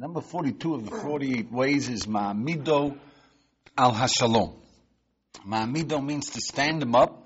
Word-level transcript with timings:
Number 0.00 0.22
42 0.22 0.74
of 0.76 0.84
the 0.86 0.96
48 0.96 1.52
ways 1.52 1.90
is 1.90 2.06
Ma'amido 2.06 2.96
al 3.76 3.92
Hashalom. 3.92 4.54
Ma'amido 5.46 6.02
means 6.02 6.30
to 6.30 6.40
stand 6.40 6.82
him 6.82 6.94
up. 6.94 7.22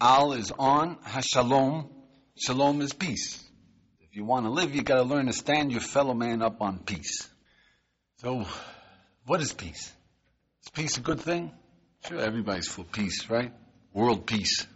Al 0.00 0.32
is 0.32 0.50
on. 0.58 0.96
Hashalom. 0.96 1.88
Shalom 2.36 2.80
is 2.80 2.92
peace. 2.92 3.40
If 4.00 4.16
you 4.16 4.24
want 4.24 4.46
to 4.46 4.50
live, 4.50 4.74
you 4.74 4.82
got 4.82 4.96
to 4.96 5.04
learn 5.04 5.26
to 5.26 5.32
stand 5.32 5.70
your 5.70 5.80
fellow 5.80 6.12
man 6.12 6.42
up 6.42 6.60
on 6.60 6.80
peace. 6.80 7.28
So, 8.16 8.46
what 9.26 9.40
is 9.40 9.52
peace? 9.52 9.92
Is 10.64 10.70
peace 10.72 10.98
a 10.98 11.00
good 11.00 11.20
thing? 11.20 11.52
Sure, 12.08 12.18
everybody's 12.18 12.66
for 12.66 12.82
peace, 12.82 13.30
right? 13.30 13.52
World 13.92 14.26
peace. 14.26 14.66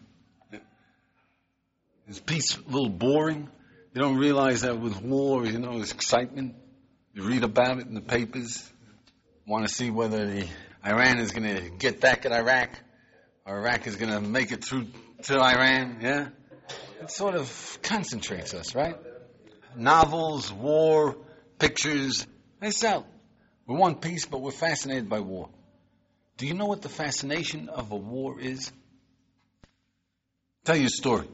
Is 2.07 2.21
peace 2.21 2.57
a 2.57 2.71
little 2.71 2.89
boring? 2.89 3.49
You 3.95 4.01
don't 4.01 4.17
realize 4.17 4.61
that 4.61 4.79
with 4.79 5.03
war, 5.03 5.45
you 5.45 5.59
know, 5.59 5.79
there's 5.79 5.91
excitement. 5.91 6.55
You 7.15 7.23
read 7.23 7.45
about 7.45 7.79
it 7.79 7.87
in 7.87 7.95
the 7.95 8.01
papers. 8.01 8.69
Want 9.47 9.69
to 9.69 9.73
see 9.73 9.89
whether 9.89 10.27
the 10.27 10.49
Iran 10.85 11.21
is 11.21 11.31
going 11.31 11.57
to 11.57 11.71
get 11.71 12.01
back 12.01 12.27
at 12.27 12.33
Iraq, 12.33 12.71
or 13.47 13.59
Iraq 13.59 13.87
is 13.87 13.95
going 13.95 14.11
to 14.11 14.21
make 14.21 14.51
it 14.51 14.65
through 14.65 14.89
to 15.23 15.39
Iran. 15.39 15.99
Yeah, 16.01 16.29
it 17.01 17.13
sort 17.13 17.37
of 17.37 17.79
concentrates 17.83 18.53
us, 18.53 18.75
right? 18.75 18.97
Novels, 19.77 20.53
war, 20.53 21.17
pictures, 21.61 22.27
they 22.59 22.73
sell. 22.73 23.07
We 23.69 23.77
want 23.77 24.01
peace, 24.01 24.27
but 24.27 24.41
we're 24.41 24.51
fascinated 24.51 25.09
by 25.09 25.21
war. 25.21 25.51
Do 26.37 26.49
you 26.49 26.55
know 26.55 26.67
what 26.67 26.83
the 26.83 26.89
fascination 26.89 27.69
of 27.69 27.93
a 27.93 27.97
war 27.97 28.41
is? 28.41 28.73
Tell 30.65 30.77
you 30.77 30.87
a 30.87 30.91
story. 30.91 31.29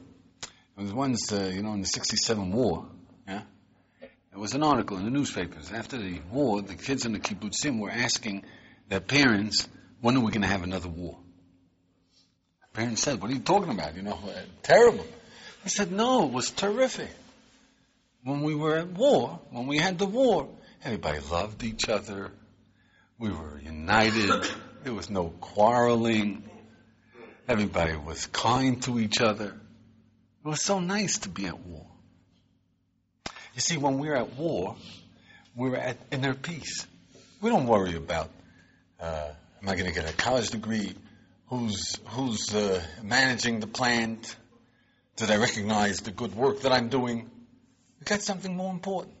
There 0.75 0.83
was 0.85 0.93
once, 0.93 1.31
uh, 1.31 1.51
you 1.51 1.63
know, 1.63 1.73
in 1.73 1.81
the 1.81 1.87
67 1.87 2.51
war? 2.51 2.85
There 4.31 4.39
was 4.39 4.53
an 4.53 4.63
article 4.63 4.97
in 4.97 5.03
the 5.03 5.11
newspapers. 5.11 5.71
After 5.71 5.97
the 5.97 6.19
war, 6.31 6.61
the 6.61 6.75
kids 6.75 7.05
in 7.05 7.11
the 7.11 7.19
kibbutzim 7.19 7.79
were 7.79 7.91
asking 7.91 8.45
their 8.87 9.01
parents, 9.01 9.67
when 9.99 10.15
are 10.15 10.21
we 10.21 10.31
going 10.31 10.41
to 10.41 10.47
have 10.47 10.63
another 10.63 10.87
war? 10.87 11.17
The 12.61 12.77
parents 12.79 13.01
said, 13.01 13.21
what 13.21 13.29
are 13.29 13.33
you 13.33 13.41
talking 13.41 13.71
about? 13.71 13.95
You 13.95 14.03
know, 14.03 14.13
uh, 14.13 14.39
terrible. 14.63 15.05
They 15.63 15.69
said, 15.69 15.91
no, 15.91 16.25
it 16.25 16.31
was 16.31 16.49
terrific. 16.49 17.09
When 18.23 18.41
we 18.41 18.55
were 18.55 18.77
at 18.77 18.87
war, 18.87 19.39
when 19.49 19.67
we 19.67 19.79
had 19.79 19.99
the 19.99 20.05
war, 20.05 20.47
everybody 20.83 21.19
loved 21.19 21.63
each 21.63 21.89
other. 21.89 22.31
We 23.19 23.31
were 23.31 23.59
united. 23.59 24.45
There 24.83 24.93
was 24.93 25.09
no 25.09 25.29
quarreling. 25.41 26.49
Everybody 27.49 27.97
was 27.97 28.27
kind 28.27 28.81
to 28.83 28.97
each 28.99 29.19
other. 29.19 29.47
It 29.47 30.47
was 30.47 30.61
so 30.61 30.79
nice 30.79 31.19
to 31.19 31.29
be 31.29 31.47
at 31.47 31.59
war. 31.59 31.90
You 33.53 33.59
see, 33.61 33.77
when 33.77 33.99
we're 33.99 34.15
at 34.15 34.35
war, 34.35 34.75
we're 35.55 35.75
at 35.75 35.97
inner 36.11 36.33
peace. 36.33 36.87
We 37.41 37.49
don't 37.49 37.67
worry 37.67 37.95
about, 37.95 38.29
uh, 38.99 39.29
am 39.61 39.69
I 39.69 39.75
going 39.75 39.87
to 39.87 39.93
get 39.93 40.09
a 40.09 40.13
college 40.13 40.51
degree? 40.51 40.93
Who's, 41.47 41.97
who's 42.07 42.55
uh, 42.55 42.81
managing 43.03 43.59
the 43.59 43.67
plant? 43.67 44.35
Did 45.17 45.31
I 45.31 45.35
recognize 45.35 45.99
the 45.99 46.11
good 46.11 46.33
work 46.33 46.61
that 46.61 46.71
I'm 46.71 46.87
doing? 46.87 47.29
We've 47.99 48.05
got 48.05 48.21
something 48.21 48.55
more 48.55 48.71
important. 48.71 49.15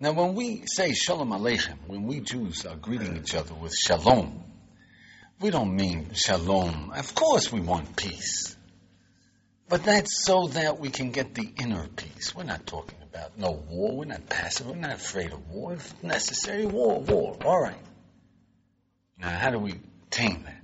Now, 0.00 0.12
when 0.12 0.34
we 0.34 0.64
say 0.66 0.94
Shalom 0.94 1.30
Aleichem, 1.30 1.76
when 1.86 2.06
we 2.06 2.20
Jews 2.20 2.64
are 2.64 2.76
greeting 2.76 3.16
each 3.18 3.34
other 3.34 3.54
with 3.54 3.74
Shalom, 3.74 4.42
we 5.38 5.50
don't 5.50 5.76
mean 5.76 6.12
Shalom. 6.14 6.92
Of 6.96 7.14
course, 7.14 7.52
we 7.52 7.60
want 7.60 7.94
peace. 7.94 8.56
But 9.68 9.84
that's 9.84 10.24
so 10.24 10.48
that 10.48 10.80
we 10.80 10.88
can 10.88 11.10
get 11.10 11.34
the 11.34 11.52
inner 11.56 11.86
peace. 11.88 12.34
We're 12.34 12.44
not 12.44 12.66
talking 12.66 13.01
about 13.12 13.38
no 13.38 13.52
war. 13.68 13.98
We're 13.98 14.04
not 14.06 14.28
passive. 14.28 14.66
We're 14.66 14.76
not 14.76 14.92
afraid 14.92 15.32
of 15.32 15.50
war. 15.50 15.74
If 15.74 16.02
necessary, 16.02 16.64
war, 16.64 17.00
war. 17.00 17.36
All 17.44 17.60
right. 17.60 17.76
Now, 19.18 19.30
how 19.30 19.50
do 19.50 19.58
we 19.58 19.74
tame 20.10 20.42
that? 20.44 20.62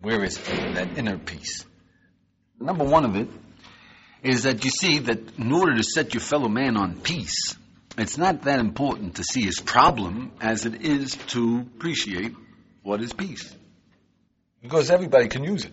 Where 0.00 0.22
is 0.22 0.38
it, 0.38 0.74
that 0.74 0.96
inner 0.96 1.18
peace? 1.18 1.64
Number 2.60 2.84
one 2.84 3.04
of 3.04 3.16
it 3.16 3.28
is 4.22 4.44
that 4.44 4.64
you 4.64 4.70
see 4.70 4.98
that 5.00 5.18
in 5.36 5.52
order 5.52 5.76
to 5.76 5.82
set 5.82 6.14
your 6.14 6.20
fellow 6.20 6.48
man 6.48 6.76
on 6.76 7.00
peace, 7.00 7.56
it's 7.96 8.16
not 8.16 8.42
that 8.42 8.60
important 8.60 9.16
to 9.16 9.24
see 9.24 9.42
his 9.42 9.58
problem 9.58 10.30
as 10.40 10.64
it 10.64 10.82
is 10.82 11.16
to 11.28 11.66
appreciate 11.76 12.34
what 12.82 13.02
is 13.02 13.12
peace. 13.12 13.52
Because 14.62 14.90
everybody 14.90 15.26
can 15.26 15.42
use 15.42 15.64
it. 15.64 15.72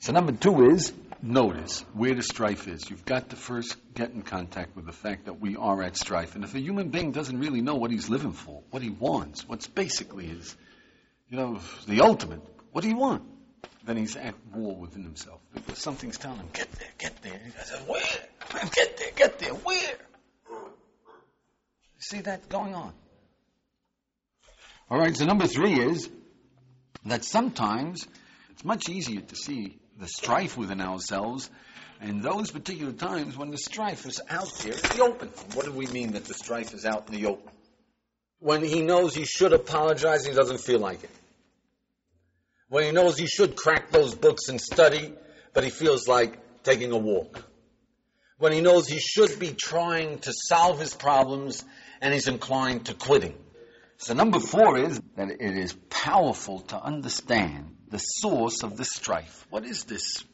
So 0.00 0.12
number 0.12 0.32
two 0.32 0.70
is 0.70 0.92
notice 1.22 1.84
where 1.92 2.14
the 2.14 2.22
strife 2.22 2.68
is. 2.68 2.88
You've 2.88 3.04
got 3.04 3.30
to 3.30 3.36
first 3.36 3.76
get 3.94 4.10
in 4.10 4.22
contact 4.22 4.76
with 4.76 4.86
the 4.86 4.92
fact 4.92 5.26
that 5.26 5.40
we 5.40 5.56
are 5.56 5.82
at 5.82 5.96
strife. 5.96 6.34
And 6.34 6.44
if 6.44 6.54
a 6.54 6.60
human 6.60 6.90
being 6.90 7.12
doesn't 7.12 7.38
really 7.38 7.60
know 7.60 7.76
what 7.76 7.90
he's 7.90 8.08
living 8.08 8.32
for, 8.32 8.62
what 8.70 8.82
he 8.82 8.90
wants, 8.90 9.46
what's 9.48 9.66
basically 9.66 10.26
his, 10.26 10.56
you 11.28 11.36
know, 11.36 11.60
the 11.86 12.00
ultimate, 12.00 12.40
what 12.72 12.82
do 12.82 12.88
you 12.88 12.96
want? 12.96 13.22
Then 13.84 13.96
he's 13.96 14.16
at 14.16 14.34
war 14.54 14.76
within 14.76 15.02
himself 15.02 15.40
because 15.54 15.78
something's 15.78 16.18
telling 16.18 16.38
him, 16.38 16.48
get 16.52 16.70
there, 16.72 16.88
get 16.98 17.22
there. 17.22 17.40
He 17.44 17.50
says, 17.50 17.80
where? 17.86 18.70
Get 18.72 18.96
there, 18.96 19.10
get 19.14 19.38
there, 19.38 19.54
where? 19.54 19.96
You 20.50 22.00
see 22.00 22.20
that 22.20 22.48
going 22.48 22.74
on? 22.74 22.92
All 24.90 24.98
right, 24.98 25.16
so 25.16 25.24
number 25.24 25.46
three 25.46 25.80
is 25.80 26.08
that 27.06 27.24
sometimes 27.24 28.06
it's 28.50 28.64
much 28.64 28.88
easier 28.88 29.20
to 29.20 29.36
see 29.36 29.78
the 29.98 30.08
strife 30.08 30.56
within 30.56 30.80
ourselves 30.80 31.50
and 32.00 32.22
those 32.22 32.50
particular 32.50 32.92
times 32.92 33.36
when 33.36 33.50
the 33.50 33.58
strife 33.58 34.06
is 34.06 34.20
out 34.30 34.52
there 34.62 34.72
in 34.72 34.80
the 34.80 35.02
open. 35.02 35.28
What 35.54 35.64
do 35.64 35.72
we 35.72 35.86
mean 35.88 36.12
that 36.12 36.24
the 36.24 36.34
strife 36.34 36.72
is 36.72 36.84
out 36.84 37.08
in 37.08 37.14
the 37.14 37.26
open? 37.26 37.52
When 38.38 38.62
he 38.62 38.82
knows 38.82 39.14
he 39.14 39.24
should 39.24 39.52
apologize, 39.52 40.24
he 40.24 40.32
doesn't 40.32 40.60
feel 40.60 40.78
like 40.78 41.02
it. 41.02 41.10
When 42.68 42.84
he 42.84 42.92
knows 42.92 43.18
he 43.18 43.26
should 43.26 43.56
crack 43.56 43.90
those 43.90 44.14
books 44.14 44.48
and 44.48 44.60
study, 44.60 45.12
but 45.52 45.64
he 45.64 45.70
feels 45.70 46.06
like 46.06 46.62
taking 46.62 46.92
a 46.92 46.98
walk. 46.98 47.44
When 48.38 48.52
he 48.52 48.60
knows 48.60 48.86
he 48.86 49.00
should 49.00 49.40
be 49.40 49.52
trying 49.52 50.20
to 50.20 50.32
solve 50.32 50.78
his 50.78 50.94
problems 50.94 51.64
and 52.00 52.14
he's 52.14 52.28
inclined 52.28 52.86
to 52.86 52.94
quitting. 52.94 53.34
So 53.96 54.14
number 54.14 54.38
four 54.38 54.78
is 54.78 55.00
that 55.16 55.28
it 55.28 55.40
is 55.40 55.72
powerful 55.90 56.60
to 56.60 56.80
understand 56.80 57.77
the 57.90 57.98
source 57.98 58.62
of 58.62 58.76
the 58.76 58.84
strife. 58.84 59.46
What 59.50 59.64
is 59.64 59.84
this 59.84 60.24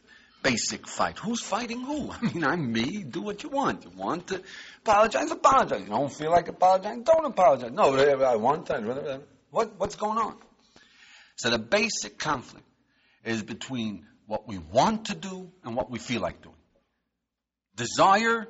basic 0.42 0.86
fight? 0.86 1.18
Who's 1.18 1.40
fighting 1.40 1.80
who? 1.80 2.10
I 2.22 2.32
mean, 2.32 2.44
I'm 2.44 2.72
me. 2.72 3.02
Do 3.02 3.22
what 3.22 3.42
you 3.42 3.48
want. 3.48 3.84
You 3.84 3.90
want 3.96 4.28
to 4.28 4.42
apologize? 4.82 5.30
Apologize. 5.30 5.80
You 5.80 5.88
don't 5.88 6.12
feel 6.12 6.30
like 6.30 6.48
apologizing? 6.48 7.02
Don't 7.02 7.24
apologize. 7.24 7.72
No, 7.72 7.94
eh, 7.94 8.14
I 8.14 8.36
want 8.36 8.66
to. 8.66 9.20
What, 9.50 9.78
what's 9.78 9.96
going 9.96 10.18
on? 10.18 10.36
So 11.36 11.50
the 11.50 11.58
basic 11.58 12.18
conflict 12.18 12.66
is 13.24 13.42
between 13.42 14.06
what 14.26 14.46
we 14.46 14.58
want 14.58 15.06
to 15.06 15.14
do 15.14 15.50
and 15.64 15.74
what 15.74 15.90
we 15.90 15.98
feel 15.98 16.20
like 16.20 16.42
doing. 16.42 16.54
Desire 17.76 18.46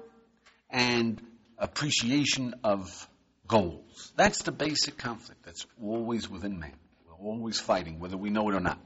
and 0.70 1.20
appreciation 1.58 2.54
of 2.62 3.08
goals. 3.46 4.12
That's 4.16 4.42
the 4.42 4.52
basic 4.52 4.98
conflict 4.98 5.44
that's 5.44 5.66
always 5.82 6.28
within 6.28 6.58
man. 6.58 6.74
We're 7.06 7.30
always 7.30 7.60
fighting, 7.60 8.00
whether 8.00 8.16
we 8.16 8.30
know 8.30 8.48
it 8.50 8.54
or 8.54 8.60
not. 8.60 8.78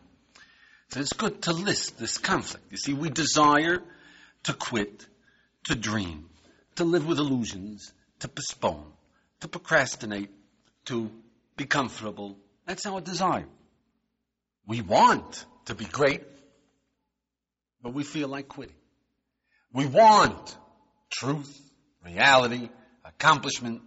So 0.91 1.01
it's 1.01 1.13
good 1.13 1.43
to 1.43 1.53
list 1.53 1.99
this 1.99 2.17
conflict. 2.17 2.65
You 2.71 2.79
see, 2.79 2.95
we 2.95 3.11
desire 3.11 3.83
to 4.45 4.53
quit, 4.55 5.07
to 5.65 5.75
dream, 5.75 6.31
to 6.77 6.85
live 6.85 7.07
with 7.07 7.19
illusions, 7.19 7.93
to 8.21 8.29
postpone, 8.29 8.93
to 9.41 9.49
procrastinate, 9.49 10.31
to 10.87 11.11
be 11.57 11.67
comfortable. 11.67 12.39
That's 12.67 12.87
our 12.87 13.01
desire. 13.03 13.47
We 14.67 14.81
want 14.81 15.45
to 15.67 15.75
be 15.75 15.85
great, 15.85 16.23
but 17.83 17.93
we 17.93 18.03
feel 18.03 18.29
like 18.29 18.49
quitting. 18.49 18.75
We 19.73 19.87
want 19.87 20.57
truth, 21.11 21.61
reality, 22.05 22.71
accomplishment, 23.05 23.83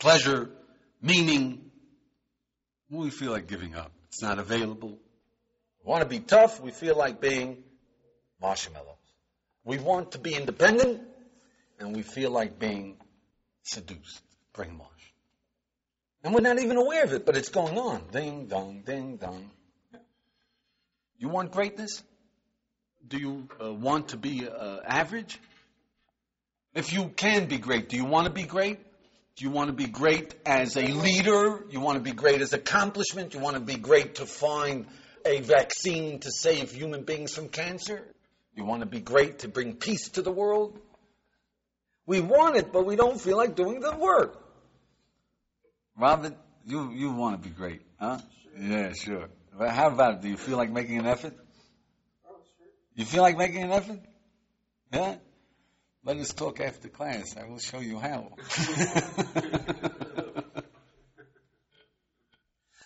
pleasure, 0.00 0.50
meaning. 1.00 1.70
We 2.90 3.10
feel 3.10 3.30
like 3.30 3.46
giving 3.46 3.76
up. 3.76 3.92
It's 4.08 4.20
not 4.20 4.38
available. 4.38 4.98
We 5.84 5.90
want 5.90 6.02
to 6.02 6.08
be 6.08 6.20
tough. 6.20 6.60
We 6.60 6.70
feel 6.70 6.96
like 6.96 7.20
being 7.20 7.64
marshmallows. 8.40 8.86
We 9.64 9.78
want 9.78 10.12
to 10.12 10.18
be 10.18 10.34
independent, 10.34 11.02
and 11.78 11.94
we 11.94 12.02
feel 12.02 12.30
like 12.30 12.58
being 12.58 12.96
seduced, 13.62 14.22
brainwashed. 14.54 14.88
And 16.24 16.34
we're 16.34 16.40
not 16.40 16.60
even 16.60 16.76
aware 16.76 17.04
of 17.04 17.12
it, 17.12 17.26
but 17.26 17.36
it's 17.36 17.48
going 17.48 17.78
on. 17.78 18.02
Ding 18.12 18.46
dong, 18.46 18.82
ding 18.84 19.16
dong. 19.16 19.50
You 21.18 21.28
want 21.28 21.52
greatness? 21.52 22.02
Do 23.06 23.18
you 23.18 23.48
uh, 23.62 23.72
want 23.72 24.08
to 24.08 24.16
be 24.16 24.48
uh, 24.48 24.78
average? 24.86 25.38
If 26.74 26.92
you 26.92 27.08
can 27.08 27.46
be 27.46 27.58
great, 27.58 27.88
do 27.88 27.96
you 27.96 28.04
want 28.04 28.26
to 28.26 28.32
be 28.32 28.44
great? 28.44 28.78
Do 29.36 29.44
you 29.44 29.50
want 29.50 29.68
to 29.68 29.72
be 29.72 29.86
great 29.86 30.34
as 30.46 30.76
a 30.76 30.82
leader? 30.82 31.64
You 31.70 31.80
want 31.80 31.96
to 31.96 32.02
be 32.02 32.12
great 32.12 32.40
as 32.40 32.52
accomplishment? 32.52 33.34
You 33.34 33.40
want 33.40 33.54
to 33.54 33.60
be 33.60 33.76
great 33.76 34.16
to 34.16 34.26
find 34.26 34.86
a 35.26 35.40
vaccine 35.40 36.18
to 36.20 36.30
save 36.30 36.72
human 36.72 37.04
beings 37.04 37.34
from 37.34 37.48
cancer? 37.48 38.02
You 38.54 38.64
want 38.64 38.80
to 38.80 38.86
be 38.86 39.00
great 39.00 39.40
to 39.40 39.48
bring 39.48 39.74
peace 39.74 40.10
to 40.10 40.22
the 40.22 40.32
world? 40.32 40.78
We 42.06 42.20
want 42.20 42.56
it, 42.56 42.72
but 42.72 42.84
we 42.84 42.96
don't 42.96 43.20
feel 43.20 43.36
like 43.36 43.54
doing 43.54 43.80
the 43.80 43.96
work. 43.96 44.38
Robert, 45.96 46.34
you 46.66 46.90
you 46.92 47.12
want 47.12 47.40
to 47.42 47.48
be 47.48 47.54
great, 47.54 47.82
huh? 47.98 48.18
Yeah, 48.58 48.92
sure. 48.92 49.28
But 49.56 49.70
how 49.70 49.88
about 49.88 50.14
it? 50.14 50.22
Do 50.22 50.28
you 50.28 50.36
feel 50.36 50.56
like 50.56 50.70
making 50.70 50.98
an 50.98 51.06
effort? 51.06 51.34
You 52.94 53.04
feel 53.04 53.22
like 53.22 53.38
making 53.38 53.62
an 53.62 53.72
effort? 53.72 54.00
Yeah? 54.92 55.16
Let 56.04 56.16
us 56.16 56.32
talk 56.32 56.60
after 56.60 56.88
class. 56.88 57.36
I 57.36 57.44
will 57.48 57.58
show 57.58 57.78
you 57.78 57.98
how. 57.98 58.32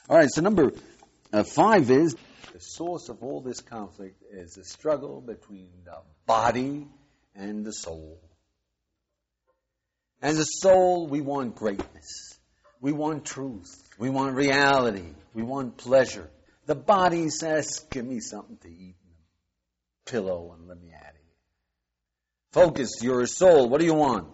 all 0.08 0.16
right, 0.16 0.28
so 0.30 0.42
number 0.42 0.72
uh, 1.32 1.42
five 1.42 1.90
is 1.90 2.14
the 2.56 2.62
source 2.62 3.10
of 3.10 3.22
all 3.22 3.42
this 3.42 3.60
conflict 3.60 4.22
is 4.32 4.54
the 4.54 4.64
struggle 4.64 5.20
between 5.20 5.68
the 5.84 5.98
body 6.24 6.86
and 7.34 7.66
the 7.66 7.72
soul. 7.72 8.18
As 10.22 10.38
the 10.38 10.44
soul, 10.44 11.06
we 11.06 11.20
want 11.20 11.54
greatness. 11.54 12.38
We 12.80 12.92
want 12.92 13.26
truth. 13.26 13.76
We 13.98 14.08
want 14.08 14.36
reality. 14.36 15.04
We 15.34 15.42
want 15.42 15.76
pleasure. 15.76 16.30
The 16.64 16.74
body 16.74 17.28
says, 17.28 17.84
give 17.90 18.06
me 18.06 18.20
something 18.20 18.56
to 18.62 18.68
eat 18.68 18.96
and 19.04 19.12
a 20.06 20.10
pillow 20.10 20.56
and 20.56 20.66
let 20.66 20.80
me 20.80 20.92
out 20.94 21.10
of 21.10 21.14
here. 21.14 21.34
Focus, 22.52 23.02
your 23.02 23.26
soul. 23.26 23.68
What 23.68 23.80
do 23.80 23.84
you 23.84 23.92
want? 23.92 24.28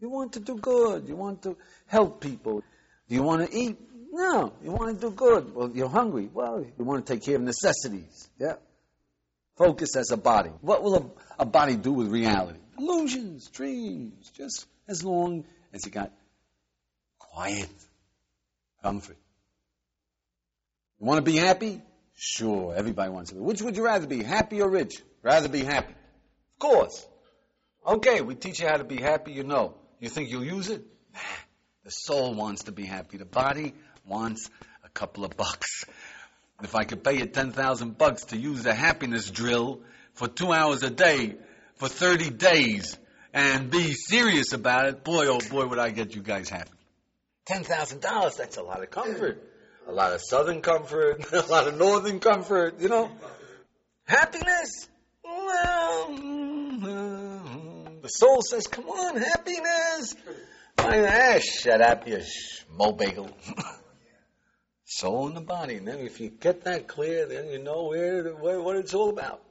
You 0.00 0.08
want 0.08 0.32
to 0.32 0.40
do 0.40 0.56
good. 0.56 1.06
You 1.06 1.16
want 1.16 1.42
to 1.42 1.54
help 1.86 2.22
people. 2.22 2.62
Do 3.10 3.14
you 3.14 3.22
want 3.22 3.50
to 3.50 3.54
eat? 3.54 3.76
No. 4.10 4.52
You 4.62 4.72
want 4.72 5.00
to 5.00 5.08
do 5.08 5.14
good. 5.14 5.54
Well, 5.54 5.70
you're 5.74 5.88
hungry. 5.88 6.28
Well, 6.32 6.64
you 6.78 6.84
want 6.84 7.06
to 7.06 7.12
take 7.12 7.22
care 7.22 7.36
of 7.36 7.42
necessities. 7.42 8.28
Yeah. 8.38 8.56
Focus 9.56 9.96
as 9.96 10.10
a 10.12 10.16
body. 10.16 10.50
What 10.60 10.82
will 10.82 10.96
a, 11.38 11.42
a 11.42 11.44
body 11.44 11.76
do 11.76 11.92
with 11.92 12.08
reality? 12.08 12.58
Illusions, 12.78 13.48
dreams, 13.50 14.30
just 14.30 14.66
as 14.86 15.04
long 15.04 15.44
as 15.72 15.84
you 15.84 15.90
got 15.90 16.12
quiet, 17.18 17.68
comfort. 18.82 19.16
You 21.00 21.06
want 21.06 21.24
to 21.24 21.30
be 21.30 21.36
happy? 21.36 21.82
Sure, 22.14 22.74
everybody 22.74 23.10
wants 23.10 23.30
to 23.30 23.36
be. 23.36 23.40
Which 23.42 23.62
would 23.62 23.76
you 23.76 23.84
rather 23.84 24.06
be, 24.06 24.22
happy 24.22 24.60
or 24.60 24.68
rich? 24.68 25.02
Rather 25.22 25.48
be 25.48 25.62
happy. 25.62 25.92
Of 25.92 26.58
course. 26.58 27.06
Okay, 27.86 28.20
we 28.20 28.34
teach 28.34 28.60
you 28.60 28.68
how 28.68 28.76
to 28.76 28.84
be 28.84 28.96
happy, 28.96 29.32
you 29.32 29.44
know. 29.44 29.74
You 30.00 30.08
think 30.08 30.30
you'll 30.30 30.44
use 30.44 30.68
it? 30.68 30.82
The 31.84 31.90
soul 31.90 32.34
wants 32.34 32.64
to 32.64 32.72
be 32.72 32.84
happy. 32.84 33.16
The 33.16 33.24
body 33.24 33.72
wants 34.08 34.50
a 34.84 34.88
couple 34.88 35.24
of 35.24 35.36
bucks. 35.36 35.84
If 36.62 36.74
I 36.74 36.84
could 36.84 37.04
pay 37.04 37.18
you 37.18 37.26
10,000 37.26 37.96
bucks 37.96 38.26
to 38.26 38.36
use 38.36 38.66
a 38.66 38.74
happiness 38.74 39.30
drill 39.30 39.80
for 40.14 40.26
two 40.26 40.52
hours 40.52 40.82
a 40.82 40.90
day 40.90 41.36
for 41.76 41.88
30 41.88 42.30
days 42.30 42.98
and 43.32 43.70
be 43.70 43.92
serious 43.92 44.52
about 44.52 44.86
it, 44.86 45.04
boy, 45.04 45.26
oh 45.28 45.38
boy, 45.50 45.66
would 45.66 45.78
I 45.78 45.90
get 45.90 46.14
you 46.14 46.22
guys 46.22 46.48
happy. 46.48 46.70
$10,000, 47.48 48.36
that's 48.36 48.56
a 48.56 48.62
lot 48.62 48.82
of 48.82 48.90
comfort 48.90 49.42
a 49.88 49.92
lot 49.92 50.12
of 50.12 50.20
southern 50.20 50.60
comfort, 50.60 51.24
a 51.32 51.40
lot 51.46 51.66
of 51.66 51.76
northern 51.76 52.20
comfort, 52.20 52.78
you 52.80 52.88
know. 52.88 53.10
Happiness? 54.06 54.88
Well, 55.24 56.08
the 58.02 58.08
soul 58.08 58.42
says, 58.42 58.66
come 58.66 58.88
on, 58.88 59.16
happiness. 59.16 60.14
ah, 60.78 61.38
shut 61.38 61.80
up, 61.80 62.06
you 62.06 62.20
mo 62.70 62.92
bagel. 62.92 63.30
soul 64.88 65.28
and 65.28 65.36
the 65.36 65.42
body. 65.42 65.76
And 65.76 65.86
then 65.86 65.98
if 65.98 66.18
you 66.18 66.30
get 66.30 66.64
that 66.64 66.88
clear, 66.88 67.26
then 67.26 67.50
you 67.50 67.58
know 67.58 67.84
where, 67.84 68.32
where, 68.34 68.60
what 68.60 68.76
it's 68.76 68.94
all 68.94 69.10
about. 69.10 69.42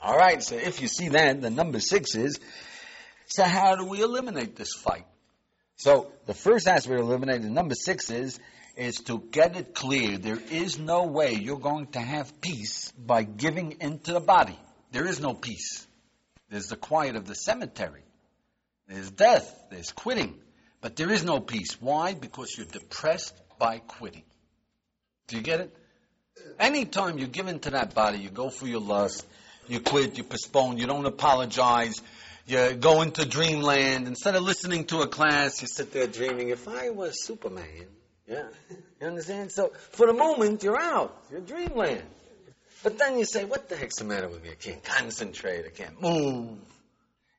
All 0.00 0.16
right, 0.16 0.42
so 0.42 0.56
if 0.56 0.80
you 0.80 0.88
see 0.88 1.08
that, 1.10 1.40
the 1.40 1.50
number 1.50 1.80
six 1.80 2.14
is, 2.14 2.38
so 3.26 3.44
how 3.44 3.76
do 3.76 3.84
we 3.84 4.02
eliminate 4.02 4.56
this 4.56 4.72
fight? 4.72 5.06
So 5.76 6.12
the 6.26 6.34
first 6.34 6.68
aspect 6.68 7.00
of 7.00 7.06
eliminating 7.06 7.52
number 7.52 7.74
six 7.74 8.10
is 8.10 8.38
is 8.76 8.96
to 8.96 9.18
get 9.30 9.56
it 9.56 9.74
clear. 9.74 10.18
There 10.18 10.38
is 10.50 10.78
no 10.78 11.04
way 11.04 11.32
you're 11.32 11.58
going 11.58 11.86
to 11.88 12.00
have 12.00 12.40
peace 12.42 12.92
by 12.92 13.22
giving 13.22 13.78
into 13.80 14.12
the 14.12 14.20
body. 14.20 14.58
There 14.92 15.06
is 15.06 15.18
no 15.18 15.32
peace. 15.32 15.86
There's 16.50 16.68
the 16.68 16.76
quiet 16.76 17.16
of 17.16 17.26
the 17.26 17.34
cemetery. 17.34 18.02
There's 18.86 19.10
death. 19.10 19.50
There's 19.70 19.92
quitting. 19.92 20.38
But 20.82 20.94
there 20.94 21.10
is 21.10 21.24
no 21.24 21.40
peace. 21.40 21.80
Why? 21.80 22.12
Because 22.12 22.54
you're 22.56 22.66
depressed 22.66 23.34
by 23.58 23.78
quitting. 23.78 24.24
Do 25.28 25.36
you 25.36 25.42
get 25.42 25.60
it? 25.60 25.76
Anytime 26.58 27.18
you 27.18 27.26
give 27.26 27.48
into 27.48 27.70
that 27.70 27.94
body, 27.94 28.18
you 28.18 28.30
go 28.30 28.50
for 28.50 28.66
your 28.66 28.80
lust, 28.80 29.26
you 29.66 29.80
quit, 29.80 30.16
you 30.16 30.24
postpone, 30.24 30.78
you 30.78 30.86
don't 30.86 31.06
apologize, 31.06 32.00
you 32.46 32.74
go 32.74 33.02
into 33.02 33.26
dreamland. 33.26 34.06
Instead 34.06 34.36
of 34.36 34.42
listening 34.42 34.84
to 34.86 35.00
a 35.00 35.08
class, 35.08 35.60
you 35.60 35.68
sit 35.68 35.92
there 35.92 36.06
dreaming, 36.06 36.50
if 36.50 36.68
I 36.68 36.90
was 36.90 37.24
Superman, 37.24 37.86
yeah. 38.28 38.48
You 39.00 39.06
understand? 39.06 39.52
So 39.52 39.72
for 39.90 40.06
the 40.06 40.12
moment, 40.12 40.62
you're 40.62 40.80
out. 40.80 41.16
You're 41.30 41.40
dreamland. 41.40 42.02
But 42.82 42.98
then 42.98 43.18
you 43.18 43.24
say, 43.24 43.44
what 43.44 43.68
the 43.68 43.76
heck's 43.76 43.96
the 43.96 44.04
matter 44.04 44.28
with 44.28 44.42
me? 44.42 44.50
I 44.50 44.54
can't 44.54 44.84
concentrate. 44.84 45.64
I 45.66 45.70
can't 45.70 46.00
move. 46.00 46.58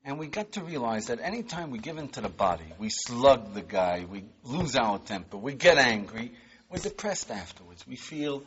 And 0.04 0.18
we 0.18 0.28
got 0.28 0.54
to 0.54 0.62
realize 0.62 1.08
that 1.08 1.20
anytime 1.22 1.72
we 1.72 1.80
give 1.80 1.98
in 1.98 2.08
to 2.10 2.22
the 2.22 2.30
body, 2.30 2.66
we 2.80 2.90
slug 2.90 3.54
the 3.54 3.62
guy, 3.62 4.06
we 4.10 4.24
lose 4.44 4.76
our 4.76 5.00
temper, 5.00 5.38
we 5.38 5.54
get 5.54 5.78
angry, 5.78 6.32
we're 6.70 6.80
depressed 6.80 7.32
afterwards. 7.32 7.86
We 7.88 7.96
feel, 7.96 8.44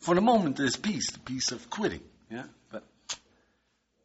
for 0.00 0.14
the 0.14 0.20
moment, 0.20 0.56
there's 0.56 0.76
peace, 0.76 1.10
the 1.10 1.20
peace 1.20 1.52
of 1.52 1.70
quitting. 1.70 2.02
Yeah? 2.30 2.44
But 2.70 2.84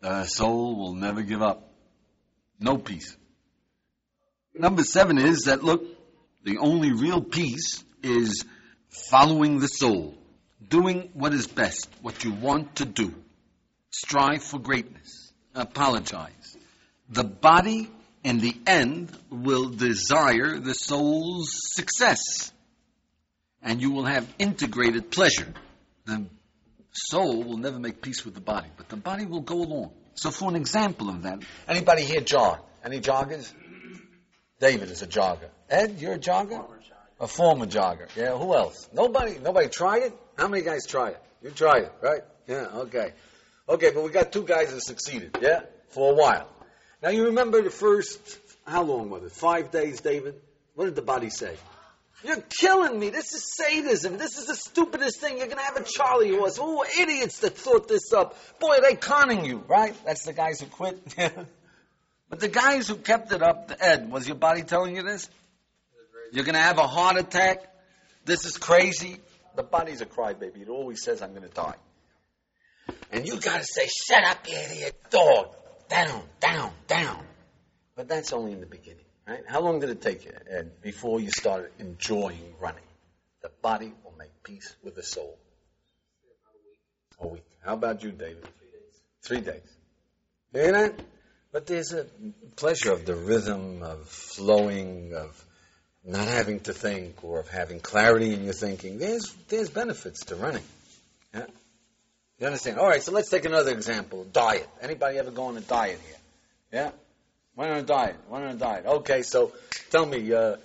the 0.01 0.25
soul 0.25 0.75
will 0.75 0.93
never 0.93 1.21
give 1.21 1.41
up. 1.41 1.69
No 2.59 2.77
peace. 2.77 3.17
Number 4.53 4.83
seven 4.83 5.17
is 5.17 5.43
that, 5.43 5.63
look, 5.63 5.83
the 6.43 6.57
only 6.57 6.91
real 6.91 7.21
peace 7.21 7.83
is 8.03 8.45
following 9.09 9.59
the 9.59 9.67
soul, 9.67 10.15
doing 10.67 11.09
what 11.13 11.33
is 11.33 11.47
best, 11.47 11.89
what 12.01 12.23
you 12.23 12.31
want 12.31 12.75
to 12.77 12.85
do. 12.85 13.13
Strive 13.89 14.43
for 14.43 14.59
greatness. 14.59 15.33
Apologize. 15.53 16.57
The 17.09 17.23
body, 17.23 17.89
in 18.23 18.39
the 18.39 18.55
end, 18.65 19.11
will 19.29 19.69
desire 19.69 20.59
the 20.59 20.73
soul's 20.73 21.49
success. 21.73 22.51
And 23.61 23.81
you 23.81 23.91
will 23.91 24.05
have 24.05 24.27
integrated 24.39 25.11
pleasure. 25.11 25.53
The 26.05 26.25
soul 26.91 27.43
will 27.43 27.57
never 27.57 27.79
make 27.79 28.01
peace 28.01 28.25
with 28.25 28.33
the 28.33 28.41
body, 28.41 28.67
but 28.75 28.89
the 28.89 28.97
body 28.97 29.25
will 29.25 29.41
go 29.41 29.61
along. 29.61 29.91
So 30.15 30.31
for 30.31 30.49
an 30.49 30.55
example 30.55 31.09
of 31.09 31.23
that, 31.23 31.39
anybody 31.67 32.03
here 32.03 32.21
jog? 32.21 32.59
Any 32.83 32.99
joggers? 32.99 33.53
David 34.59 34.89
is 34.89 35.01
a 35.01 35.07
jogger. 35.07 35.49
Ed, 35.69 35.99
you're 35.99 36.13
a 36.13 36.19
jogger? 36.19 36.63
A 37.19 37.27
former 37.27 37.65
jogger. 37.65 38.07
Yeah, 38.15 38.37
who 38.37 38.53
else? 38.55 38.89
Nobody, 38.93 39.37
nobody 39.39 39.69
tried 39.69 40.03
it? 40.03 40.13
How 40.37 40.47
many 40.47 40.63
guys 40.63 40.85
tried 40.87 41.11
it? 41.11 41.23
You 41.43 41.51
tried 41.51 41.83
it, 41.83 41.93
right? 42.01 42.21
Yeah, 42.47 42.67
okay. 42.73 43.13
Okay, 43.69 43.91
but 43.91 44.03
we 44.03 44.09
got 44.09 44.31
two 44.31 44.43
guys 44.43 44.73
that 44.73 44.81
succeeded, 44.81 45.37
yeah? 45.41 45.61
For 45.89 46.11
a 46.11 46.15
while. 46.15 46.47
Now 47.01 47.09
you 47.09 47.25
remember 47.25 47.61
the 47.61 47.69
first, 47.69 48.19
how 48.65 48.83
long 48.83 49.09
was 49.09 49.23
it? 49.23 49.31
Five 49.31 49.71
days, 49.71 50.01
David? 50.01 50.35
What 50.75 50.85
did 50.85 50.95
the 50.95 51.01
body 51.01 51.29
say? 51.29 51.55
You're 52.23 52.41
killing 52.41 52.99
me. 52.99 53.09
This 53.09 53.33
is 53.33 53.55
sadism. 53.55 54.17
This 54.17 54.37
is 54.37 54.45
the 54.45 54.55
stupidest 54.55 55.19
thing. 55.19 55.37
You're 55.37 55.47
going 55.47 55.57
to 55.57 55.63
have 55.63 55.77
a 55.77 55.83
Charlie 55.83 56.35
horse. 56.35 56.57
Oh, 56.59 56.85
idiots 56.99 57.39
that 57.39 57.57
thought 57.57 57.87
this 57.87 58.13
up. 58.13 58.37
Boy, 58.59 58.77
they 58.81 58.95
conning 58.95 59.45
you, 59.45 59.63
right? 59.67 59.95
That's 60.05 60.23
the 60.23 60.33
guys 60.33 60.61
who 60.61 60.67
quit. 60.67 60.99
but 62.29 62.39
the 62.39 62.47
guys 62.47 62.87
who 62.87 62.95
kept 62.95 63.31
it 63.31 63.41
up, 63.41 63.71
Ed, 63.79 64.11
was 64.11 64.27
your 64.27 64.37
body 64.37 64.63
telling 64.63 64.95
you 64.95 65.03
this? 65.03 65.29
You're 66.31 66.45
going 66.45 66.55
to 66.55 66.61
have 66.61 66.77
a 66.77 66.87
heart 66.87 67.17
attack. 67.17 67.63
This 68.23 68.45
is 68.45 68.57
crazy. 68.57 69.17
The 69.55 69.63
body's 69.63 70.01
a 70.01 70.05
crybaby. 70.05 70.61
It 70.61 70.69
always 70.69 71.03
says, 71.03 71.21
I'm 71.21 71.31
going 71.31 71.47
to 71.47 71.53
die. 71.53 71.75
And 73.11 73.27
you 73.27 73.39
got 73.39 73.57
to 73.57 73.65
say, 73.65 73.87
shut 73.87 74.23
up, 74.23 74.47
you 74.47 74.55
idiot 74.55 74.95
dog. 75.09 75.55
Down, 75.89 76.23
down, 76.39 76.71
down. 76.87 77.25
But 77.95 78.07
that's 78.07 78.31
only 78.31 78.53
in 78.53 78.61
the 78.61 78.65
beginning, 78.65 79.05
right? 79.27 79.43
How 79.47 79.61
long 79.61 79.79
did 79.79 79.89
it 79.89 80.01
take 80.01 80.25
you, 80.25 80.31
Ed, 80.49 80.81
before 80.81 81.19
you 81.19 81.29
started 81.31 81.71
enjoying 81.79 82.53
running? 82.59 82.83
The 83.41 83.51
body 83.61 83.91
will 84.03 84.13
make 84.17 84.43
peace 84.43 84.75
with 84.83 84.95
the 84.95 85.03
soul. 85.03 85.37
A 87.19 87.27
week. 87.27 87.45
How 87.63 87.73
about 87.73 88.03
you, 88.03 88.11
David? 88.11 88.43
Three 88.43 88.71
days. 88.71 89.01
Three 89.21 89.41
days. 89.41 89.77
Hear 90.53 90.71
that? 90.71 90.99
But 91.51 91.67
there's 91.67 91.93
a 91.93 92.05
pleasure 92.55 92.91
of 92.91 93.05
the 93.05 93.15
rhythm, 93.15 93.83
of 93.83 94.07
flowing, 94.07 95.13
of 95.13 95.45
not 96.03 96.27
having 96.27 96.61
to 96.61 96.73
think 96.73 97.23
or 97.23 97.39
of 97.39 97.49
having 97.49 97.79
clarity 97.79 98.33
in 98.33 98.43
your 98.43 98.53
thinking, 98.53 98.97
there's, 98.97 99.33
there's 99.49 99.69
benefits 99.69 100.25
to 100.25 100.35
running. 100.35 100.63
Yeah? 101.33 101.45
You 102.39 102.47
understand? 102.47 102.79
All 102.79 102.87
right, 102.87 103.03
so 103.03 103.11
let's 103.11 103.29
take 103.29 103.45
another 103.45 103.71
example. 103.71 104.25
Diet. 104.25 104.67
Anybody 104.81 105.17
ever 105.19 105.31
go 105.31 105.43
on 105.43 105.57
a 105.57 105.61
diet 105.61 105.99
here? 106.05 106.17
Yeah? 106.73 106.91
Went 107.55 107.71
on 107.71 107.77
a 107.77 107.83
diet. 107.83 108.15
Went 108.29 108.45
on 108.45 108.51
a 108.51 108.59
diet. 108.59 108.85
Okay, 108.85 109.23
so 109.23 109.51
tell 109.89 110.05
me, 110.05 110.33
uh, 110.33 110.55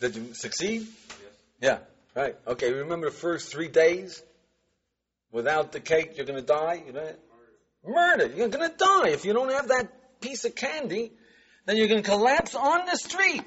did 0.00 0.16
you 0.16 0.34
succeed? 0.34 0.80
Yes. 0.80 1.18
Yeah, 1.60 1.78
right. 2.14 2.36
Okay, 2.46 2.72
remember 2.72 3.10
the 3.10 3.16
first 3.16 3.50
three 3.50 3.68
days? 3.68 4.22
Without 5.32 5.72
the 5.72 5.80
cake, 5.80 6.16
you're 6.16 6.26
going 6.26 6.40
to 6.40 6.46
die? 6.46 6.82
You 6.86 6.92
know? 6.92 7.12
Murder. 7.86 8.26
You're 8.34 8.48
going 8.48 8.68
to 8.70 8.76
die. 8.76 9.08
If 9.08 9.24
you 9.24 9.32
don't 9.32 9.52
have 9.52 9.68
that 9.68 10.20
piece 10.20 10.44
of 10.44 10.54
candy, 10.54 11.12
then 11.66 11.76
you're 11.76 11.88
going 11.88 12.02
to 12.02 12.08
collapse 12.08 12.54
on 12.54 12.86
the 12.86 12.96
street. 12.96 13.42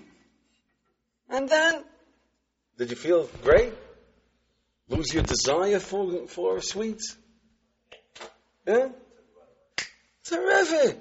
And 1.30 1.50
then 1.50 1.84
Did 2.78 2.90
you 2.90 2.96
feel 2.96 3.30
great? 3.44 3.74
Lose 4.88 5.14
your 5.14 5.24
desire 5.24 5.80
for, 5.80 6.28
for 6.28 6.62
sweets? 6.62 7.16
Yeah? 8.68 8.90
Terrific. 10.24 11.00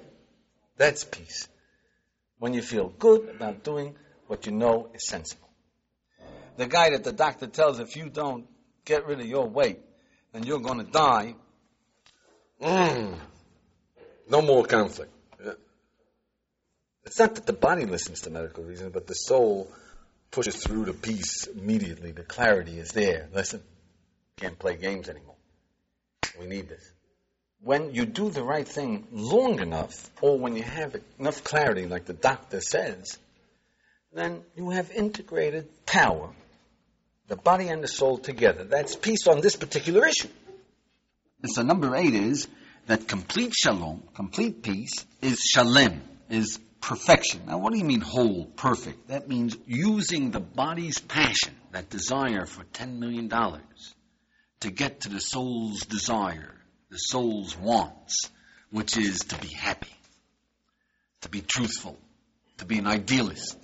That's 0.77 1.03
peace. 1.03 1.47
When 2.39 2.53
you 2.53 2.61
feel 2.61 2.89
good 2.89 3.29
about 3.29 3.63
doing 3.63 3.95
what 4.27 4.45
you 4.45 4.51
know 4.51 4.89
is 4.93 5.07
sensible. 5.07 5.49
The 6.57 6.67
guy 6.67 6.91
that 6.91 7.03
the 7.03 7.13
doctor 7.13 7.47
tells 7.47 7.79
if 7.79 7.95
you 7.95 8.09
don't 8.09 8.47
get 8.85 9.05
rid 9.05 9.19
of 9.19 9.25
your 9.25 9.47
weight, 9.47 9.79
then 10.33 10.43
you're 10.43 10.59
going 10.59 10.79
to 10.85 10.91
die. 10.91 11.35
Mm. 12.61 13.15
No 14.29 14.41
more 14.41 14.65
conflict. 14.65 15.11
It's 17.05 17.17
not 17.17 17.35
that 17.35 17.45
the 17.45 17.53
body 17.53 17.85
listens 17.85 18.21
to 18.21 18.29
medical 18.29 18.63
reasons, 18.63 18.93
but 18.93 19.07
the 19.07 19.15
soul 19.15 19.71
pushes 20.31 20.57
through 20.57 20.85
to 20.85 20.93
peace 20.93 21.47
immediately. 21.47 22.11
The 22.11 22.23
clarity 22.23 22.77
is 22.77 22.91
there. 22.91 23.29
Listen, 23.33 23.63
can't 24.37 24.59
play 24.59 24.77
games 24.77 25.09
anymore. 25.09 25.35
We 26.39 26.45
need 26.45 26.69
this. 26.69 26.91
When 27.61 27.93
you 27.93 28.05
do 28.05 28.29
the 28.29 28.43
right 28.43 28.67
thing 28.67 29.07
long 29.11 29.59
enough, 29.59 30.09
or 30.21 30.37
when 30.37 30.55
you 30.55 30.63
have 30.63 30.95
enough 31.19 31.43
clarity, 31.43 31.85
like 31.85 32.05
the 32.05 32.13
doctor 32.13 32.61
says, 32.61 33.17
then 34.13 34.41
you 34.55 34.69
have 34.69 34.91
integrated 34.91 35.67
power, 35.85 36.29
the 37.27 37.35
body 37.35 37.67
and 37.67 37.83
the 37.83 37.87
soul 37.87 38.17
together. 38.17 38.63
That's 38.63 38.95
peace 38.95 39.27
on 39.27 39.41
this 39.41 39.55
particular 39.55 40.07
issue. 40.07 40.29
And 41.43 41.51
so 41.51 41.61
number 41.61 41.95
eight 41.95 42.15
is 42.15 42.47
that 42.87 43.07
complete 43.07 43.53
shalom, 43.53 44.03
complete 44.15 44.63
peace, 44.63 45.05
is 45.21 45.39
shalem, 45.39 46.01
is 46.29 46.59
perfection. 46.81 47.41
Now, 47.45 47.59
what 47.59 47.71
do 47.71 47.77
you 47.77 47.85
mean 47.85 48.01
whole, 48.01 48.45
perfect? 48.45 49.09
That 49.09 49.27
means 49.27 49.57
using 49.67 50.31
the 50.31 50.39
body's 50.39 50.99
passion, 50.99 51.55
that 51.71 51.89
desire 51.89 52.45
for 52.45 52.63
$10 52.63 52.97
million, 52.97 53.29
to 54.61 54.71
get 54.71 55.01
to 55.01 55.09
the 55.09 55.21
soul's 55.21 55.81
desire, 55.81 56.55
the 56.89 56.97
soul's 56.97 57.55
wants, 57.57 58.29
which 58.71 58.97
is 58.97 59.19
to 59.19 59.37
be 59.37 59.47
happy, 59.47 59.93
to 61.21 61.29
be 61.29 61.41
truthful, 61.41 61.97
to 62.57 62.65
be 62.65 62.79
an 62.79 62.87
idealist. 62.87 63.57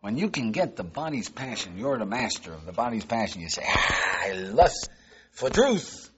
When 0.00 0.18
you 0.18 0.28
can 0.28 0.52
get 0.52 0.76
the 0.76 0.84
body's 0.84 1.30
passion, 1.30 1.78
you're 1.78 1.98
the 1.98 2.04
master 2.04 2.52
of 2.52 2.66
the 2.66 2.72
body's 2.72 3.04
passion. 3.04 3.40
You 3.40 3.48
say, 3.48 3.64
ah, 3.66 4.20
I 4.26 4.32
lust 4.32 4.90
for 5.30 5.48
truth, 5.48 6.10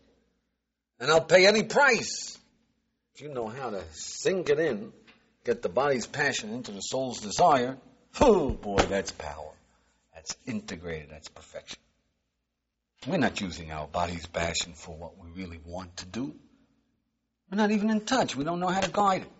and 0.98 1.10
I'll 1.10 1.24
pay 1.24 1.46
any 1.46 1.62
price. 1.62 2.36
If 3.14 3.22
you 3.22 3.28
know 3.28 3.46
how 3.46 3.70
to 3.70 3.82
sink 3.92 4.50
it 4.50 4.58
in, 4.58 4.92
get 5.44 5.62
the 5.62 5.68
body's 5.68 6.06
passion 6.06 6.52
into 6.52 6.72
the 6.72 6.80
soul's 6.80 7.20
desire, 7.20 7.78
oh 8.20 8.50
boy, 8.50 8.78
that's 8.78 9.12
power. 9.12 9.52
That's 10.14 10.36
integrated, 10.46 11.10
that's 11.10 11.28
perfection. 11.28 11.78
We're 13.06 13.18
not 13.18 13.40
using 13.40 13.70
our 13.70 13.86
body's 13.86 14.26
passion 14.26 14.72
for 14.74 14.96
what 14.96 15.18
we 15.18 15.30
really 15.30 15.60
want 15.64 15.96
to 15.98 16.06
do. 16.06 16.34
We're 17.50 17.58
not 17.58 17.70
even 17.70 17.90
in 17.90 18.00
touch. 18.00 18.34
We 18.34 18.44
don't 18.44 18.58
know 18.58 18.68
how 18.68 18.80
to 18.80 18.90
guide 18.90 19.22
it. 19.22 19.30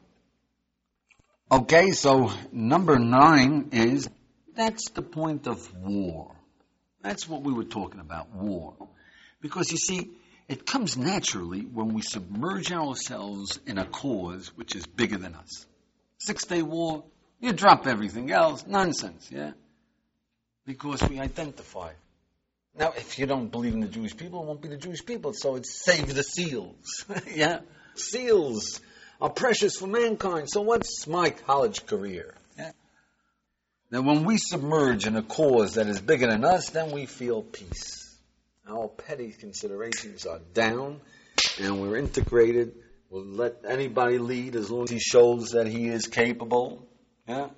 Okay, 1.51 1.91
so 1.91 2.33
number 2.53 2.99
nine 2.99 3.69
is 3.73 4.09
that's 4.55 4.91
the 4.91 5.03
point 5.03 5.47
of 5.47 5.73
war. 5.77 6.35
That's 7.03 7.29
what 7.29 7.43
we 7.43 7.53
were 7.53 7.65
talking 7.65 8.01
about, 8.01 8.35
war. 8.35 8.75
Because 9.41 9.71
you 9.71 9.79
see, 9.79 10.11
it 10.49 10.67
comes 10.67 10.97
naturally 10.97 11.61
when 11.61 11.93
we 11.93 12.03
submerge 12.03 12.73
ourselves 12.73 13.61
in 13.67 13.79
a 13.79 13.85
cause 13.85 14.49
which 14.57 14.75
is 14.75 14.87
bigger 14.87 15.19
than 15.19 15.35
us. 15.35 15.67
Six 16.19 16.45
day 16.47 16.63
war, 16.63 17.05
you 17.41 17.53
drop 17.53 17.87
everything 17.87 18.31
else, 18.31 18.65
nonsense, 18.67 19.29
yeah? 19.31 19.53
Because 20.65 21.03
we 21.09 21.21
identify. 21.21 21.93
Now, 22.79 22.93
if 22.97 23.19
you 23.19 23.27
don't 23.27 23.51
believe 23.51 23.73
in 23.73 23.81
the 23.81 23.89
Jewish 23.89 24.17
people, 24.17 24.43
it 24.43 24.47
won't 24.47 24.61
be 24.61 24.69
the 24.69 24.77
Jewish 24.77 25.05
people, 25.05 25.33
so 25.33 25.57
it's 25.57 25.83
save 25.83 26.15
the 26.15 26.23
seals, 26.23 27.07
yeah? 27.35 27.61
Seals 27.95 28.81
are 29.21 29.31
precious 29.31 29.77
for 29.77 29.87
mankind, 29.87 30.49
so 30.51 30.61
what's 30.61 31.07
my 31.07 31.31
college 31.31 31.87
career? 31.87 32.35
Yeah? 32.59 32.73
Now, 33.91 34.03
when 34.03 34.25
we 34.25 34.37
submerge 34.37 35.07
in 35.07 35.17
a 35.17 35.23
cause 35.23 35.75
that 35.75 35.87
is 35.87 36.03
bigger 36.03 36.27
than 36.27 36.45
us, 36.45 36.69
then 36.69 36.93
we 36.93 37.07
feel 37.07 37.43
peace. 37.43 38.15
Our 38.69 38.89
petty 38.89 39.33
considerations 39.33 40.27
are 40.27 40.41
down, 40.53 41.01
and 41.59 41.81
we're 41.81 41.97
integrated. 41.97 42.75
We'll 43.09 43.25
let 43.25 43.65
anybody 43.67 44.19
lead 44.19 44.55
as 44.55 44.71
long 44.71 44.85
as 44.85 44.91
he 44.91 44.99
shows 44.99 45.53
that 45.53 45.67
he 45.67 45.89
is 45.89 46.09
capable. 46.09 46.87
Yeah? 47.27 47.49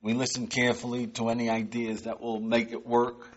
We 0.00 0.12
listen 0.12 0.46
carefully 0.46 1.08
to 1.08 1.30
any 1.30 1.50
ideas 1.50 2.02
that 2.02 2.20
will 2.20 2.38
make 2.38 2.70
it 2.70 2.86
work. 2.86 3.33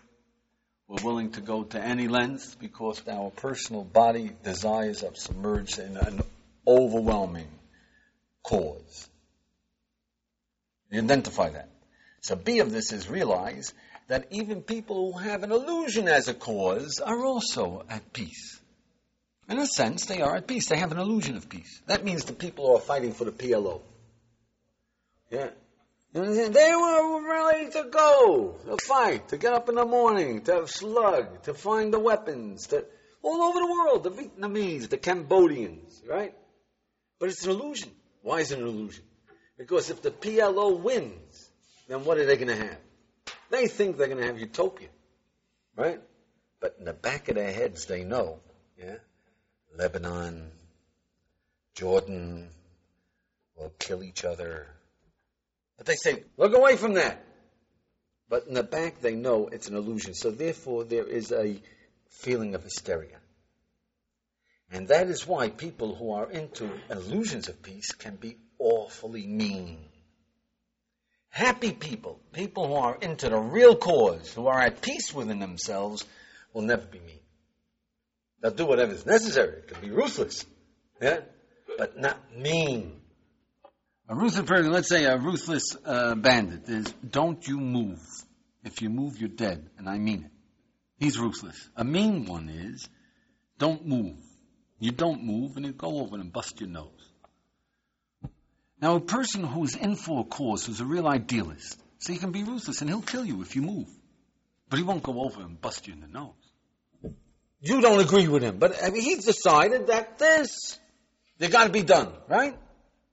We're 0.88 1.04
willing 1.04 1.32
to 1.32 1.42
go 1.42 1.64
to 1.64 1.80
any 1.80 2.08
length 2.08 2.56
because 2.58 3.06
our 3.06 3.30
personal 3.30 3.84
body 3.84 4.30
desires 4.42 5.02
are 5.02 5.14
submerged 5.14 5.78
in 5.78 5.98
an 5.98 6.22
overwhelming 6.66 7.50
cause. 8.42 9.08
Identify 10.90 11.50
that. 11.50 11.68
So 12.22 12.36
B 12.36 12.60
of 12.60 12.72
this 12.72 12.92
is 12.92 13.08
realize 13.08 13.74
that 14.08 14.28
even 14.30 14.62
people 14.62 15.12
who 15.12 15.18
have 15.18 15.42
an 15.42 15.52
illusion 15.52 16.08
as 16.08 16.28
a 16.28 16.34
cause 16.34 17.00
are 17.00 17.22
also 17.22 17.84
at 17.90 18.14
peace. 18.14 18.58
In 19.50 19.58
a 19.58 19.66
sense, 19.66 20.06
they 20.06 20.22
are 20.22 20.36
at 20.36 20.46
peace. 20.46 20.68
They 20.68 20.78
have 20.78 20.92
an 20.92 20.98
illusion 20.98 21.36
of 21.36 21.50
peace. 21.50 21.82
That 21.86 22.04
means 22.04 22.24
the 22.24 22.32
people 22.32 22.66
who 22.66 22.76
are 22.76 22.80
fighting 22.80 23.12
for 23.12 23.24
the 23.24 23.32
PLO. 23.32 23.82
Yeah. 25.30 25.50
They 26.12 26.74
were 26.74 27.28
ready 27.28 27.70
to 27.70 27.84
go, 27.90 28.56
to 28.66 28.76
fight, 28.78 29.28
to 29.28 29.36
get 29.36 29.52
up 29.52 29.68
in 29.68 29.74
the 29.74 29.84
morning, 29.84 30.42
to 30.42 30.66
slug, 30.66 31.42
to 31.42 31.54
find 31.54 31.92
the 31.92 31.98
weapons, 31.98 32.68
to, 32.68 32.86
all 33.22 33.42
over 33.42 33.58
the 33.60 33.66
world, 33.66 34.04
the 34.04 34.10
Vietnamese, 34.10 34.88
the 34.88 34.96
Cambodians, 34.96 36.02
right? 36.08 36.34
But 37.18 37.28
it's 37.28 37.44
an 37.44 37.50
illusion. 37.50 37.90
Why 38.22 38.40
is 38.40 38.52
it 38.52 38.58
an 38.58 38.66
illusion? 38.66 39.04
Because 39.58 39.90
if 39.90 40.00
the 40.02 40.10
PLO 40.10 40.80
wins, 40.80 41.50
then 41.88 42.04
what 42.04 42.16
are 42.18 42.24
they 42.24 42.36
going 42.36 42.48
to 42.48 42.56
have? 42.56 42.78
They 43.50 43.66
think 43.66 43.96
they're 43.96 44.06
going 44.06 44.20
to 44.20 44.26
have 44.26 44.38
utopia, 44.38 44.88
right? 45.76 46.00
But 46.60 46.76
in 46.78 46.84
the 46.84 46.92
back 46.92 47.28
of 47.28 47.34
their 47.34 47.52
heads, 47.52 47.86
they 47.86 48.04
know, 48.04 48.40
yeah, 48.78 48.96
Lebanon, 49.76 50.50
Jordan 51.74 52.48
will 53.56 53.72
kill 53.78 54.02
each 54.02 54.24
other. 54.24 54.66
But 55.78 55.86
they 55.86 55.94
say, 55.94 56.24
look 56.36 56.54
away 56.54 56.76
from 56.76 56.94
that. 56.94 57.24
But 58.28 58.46
in 58.46 58.54
the 58.54 58.62
back, 58.62 59.00
they 59.00 59.14
know 59.14 59.48
it's 59.48 59.68
an 59.68 59.76
illusion. 59.76 60.12
So 60.12 60.30
therefore, 60.30 60.84
there 60.84 61.06
is 61.06 61.32
a 61.32 61.56
feeling 62.10 62.54
of 62.54 62.62
hysteria. 62.62 63.16
And 64.70 64.88
that 64.88 65.06
is 65.08 65.26
why 65.26 65.48
people 65.48 65.94
who 65.94 66.12
are 66.12 66.30
into 66.30 66.68
illusions 66.90 67.48
of 67.48 67.62
peace 67.62 67.92
can 67.92 68.16
be 68.16 68.36
awfully 68.58 69.26
mean. 69.26 69.78
Happy 71.30 71.72
people, 71.72 72.20
people 72.32 72.66
who 72.66 72.74
are 72.74 72.98
into 73.00 73.28
the 73.28 73.38
real 73.38 73.76
cause, 73.76 74.32
who 74.32 74.46
are 74.48 74.60
at 74.60 74.82
peace 74.82 75.14
within 75.14 75.38
themselves, 75.38 76.04
will 76.52 76.62
never 76.62 76.84
be 76.84 76.98
mean. 76.98 77.20
They'll 78.40 78.50
do 78.50 78.66
whatever 78.66 78.92
is 78.92 79.06
necessary. 79.06 79.58
It 79.58 79.68
can 79.68 79.80
be 79.80 79.90
ruthless, 79.90 80.44
yeah, 81.00 81.20
but 81.76 81.98
not 81.98 82.36
mean. 82.36 83.00
A 84.08 84.14
ruthless 84.14 84.46
person, 84.46 84.72
let's 84.72 84.88
say 84.88 85.04
a 85.04 85.18
ruthless 85.18 85.76
uh, 85.84 86.14
bandit, 86.14 86.68
is 86.68 86.92
don't 87.08 87.46
you 87.46 87.58
move. 87.58 88.00
If 88.64 88.80
you 88.80 88.88
move, 88.88 89.18
you're 89.18 89.28
dead, 89.28 89.68
and 89.76 89.88
I 89.88 89.98
mean 89.98 90.24
it. 90.24 90.30
He's 90.96 91.18
ruthless. 91.18 91.68
A 91.76 91.84
mean 91.84 92.24
one 92.24 92.48
is 92.48 92.88
don't 93.58 93.86
move. 93.86 94.16
You 94.80 94.92
don't 94.92 95.24
move, 95.24 95.56
and 95.56 95.66
you 95.66 95.72
go 95.72 96.00
over 96.00 96.16
and 96.16 96.32
bust 96.32 96.60
your 96.60 96.70
nose. 96.70 96.90
Now, 98.80 98.96
a 98.96 99.00
person 99.00 99.44
who's 99.44 99.74
in 99.74 99.96
for 99.96 100.20
a 100.20 100.24
cause, 100.24 100.64
who's 100.64 100.80
a 100.80 100.84
real 100.84 101.06
idealist, 101.06 101.78
so 101.98 102.12
he 102.12 102.18
can 102.18 102.30
be 102.30 102.44
ruthless 102.44 102.80
and 102.80 102.88
he'll 102.88 103.02
kill 103.02 103.24
you 103.24 103.42
if 103.42 103.56
you 103.56 103.62
move. 103.62 103.88
But 104.70 104.78
he 104.78 104.84
won't 104.84 105.02
go 105.02 105.20
over 105.20 105.40
and 105.40 105.60
bust 105.60 105.86
you 105.86 105.94
in 105.94 106.00
the 106.00 106.06
nose. 106.06 106.32
You 107.60 107.80
don't 107.80 108.00
agree 108.00 108.28
with 108.28 108.42
him, 108.42 108.58
but 108.58 108.82
I 108.82 108.90
mean, 108.90 109.02
he's 109.02 109.24
decided 109.24 109.88
that 109.88 110.18
this, 110.18 110.78
they 111.38 111.48
got 111.48 111.64
to 111.64 111.70
be 111.70 111.82
done, 111.82 112.12
right? 112.28 112.56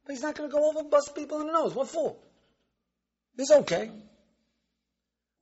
But 0.06 0.14
he's 0.14 0.22
not 0.22 0.36
going 0.36 0.50
to 0.50 0.56
go 0.56 0.70
over 0.70 0.80
and 0.80 0.92
bust 0.92 1.16
people 1.16 1.42
in 1.42 1.48
the 1.48 1.54
nose. 1.54 1.74
What 1.74 1.90
for? 1.90 2.16
It's 3.38 3.52
okay. 3.52 3.92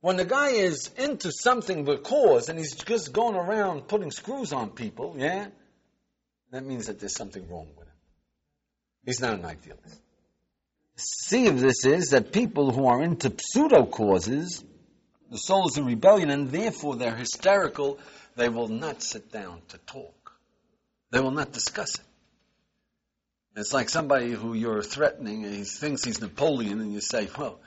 When 0.00 0.16
the 0.16 0.24
guy 0.24 0.48
is 0.48 0.90
into 0.96 1.30
something 1.32 1.84
with 1.84 2.02
cause 2.02 2.48
and 2.48 2.58
he's 2.58 2.74
just 2.74 3.12
going 3.12 3.36
around 3.36 3.88
putting 3.88 4.10
screws 4.10 4.52
on 4.52 4.70
people, 4.70 5.14
yeah, 5.18 5.46
that 6.50 6.64
means 6.64 6.86
that 6.86 7.00
there's 7.00 7.14
something 7.14 7.48
wrong 7.48 7.68
with 7.76 7.86
him. 7.86 7.94
He's 9.04 9.20
not 9.20 9.34
an 9.34 9.44
idealist 9.44 10.00
see 10.96 11.46
of 11.48 11.60
this 11.60 11.84
is 11.84 12.10
that 12.10 12.32
people 12.32 12.70
who 12.70 12.86
are 12.86 13.02
into 13.02 13.32
pseudo 13.38 13.86
causes, 13.86 14.64
the 15.30 15.38
soul 15.38 15.68
is 15.68 15.76
in 15.76 15.84
rebellion, 15.84 16.30
and 16.30 16.50
therefore 16.50 16.96
they're 16.96 17.16
hysterical, 17.16 17.98
they 18.36 18.48
will 18.48 18.68
not 18.68 19.02
sit 19.02 19.32
down 19.32 19.60
to 19.68 19.78
talk. 19.78 20.32
They 21.10 21.20
will 21.20 21.30
not 21.30 21.52
discuss 21.52 21.96
it. 21.96 22.04
It's 23.56 23.72
like 23.72 23.88
somebody 23.88 24.32
who 24.32 24.54
you're 24.54 24.82
threatening, 24.82 25.44
and 25.44 25.54
he 25.54 25.64
thinks 25.64 26.04
he's 26.04 26.20
Napoleon, 26.20 26.80
and 26.80 26.92
you 26.92 27.00
say, 27.00 27.28
well, 27.38 27.60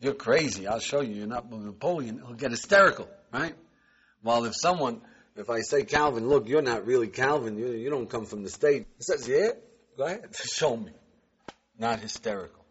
you're 0.00 0.14
crazy. 0.14 0.66
I'll 0.66 0.80
show 0.80 1.00
you. 1.00 1.14
You're 1.14 1.26
not 1.26 1.50
Napoleon. 1.50 2.20
He'll 2.24 2.34
get 2.34 2.50
hysterical, 2.50 3.08
right? 3.32 3.54
While 4.22 4.44
if 4.46 4.54
someone, 4.56 5.00
if 5.36 5.48
I 5.48 5.60
say 5.60 5.84
Calvin, 5.84 6.28
look, 6.28 6.48
you're 6.48 6.62
not 6.62 6.86
really 6.86 7.06
Calvin. 7.06 7.56
You, 7.56 7.68
you 7.68 7.88
don't 7.88 8.10
come 8.10 8.26
from 8.26 8.42
the 8.42 8.50
state. 8.50 8.86
He 8.96 9.02
says, 9.02 9.28
yeah, 9.28 9.50
go 9.96 10.04
ahead, 10.04 10.34
show 10.52 10.76
me. 10.76 10.92
Not 11.78 12.00
hysterical. 12.00 12.64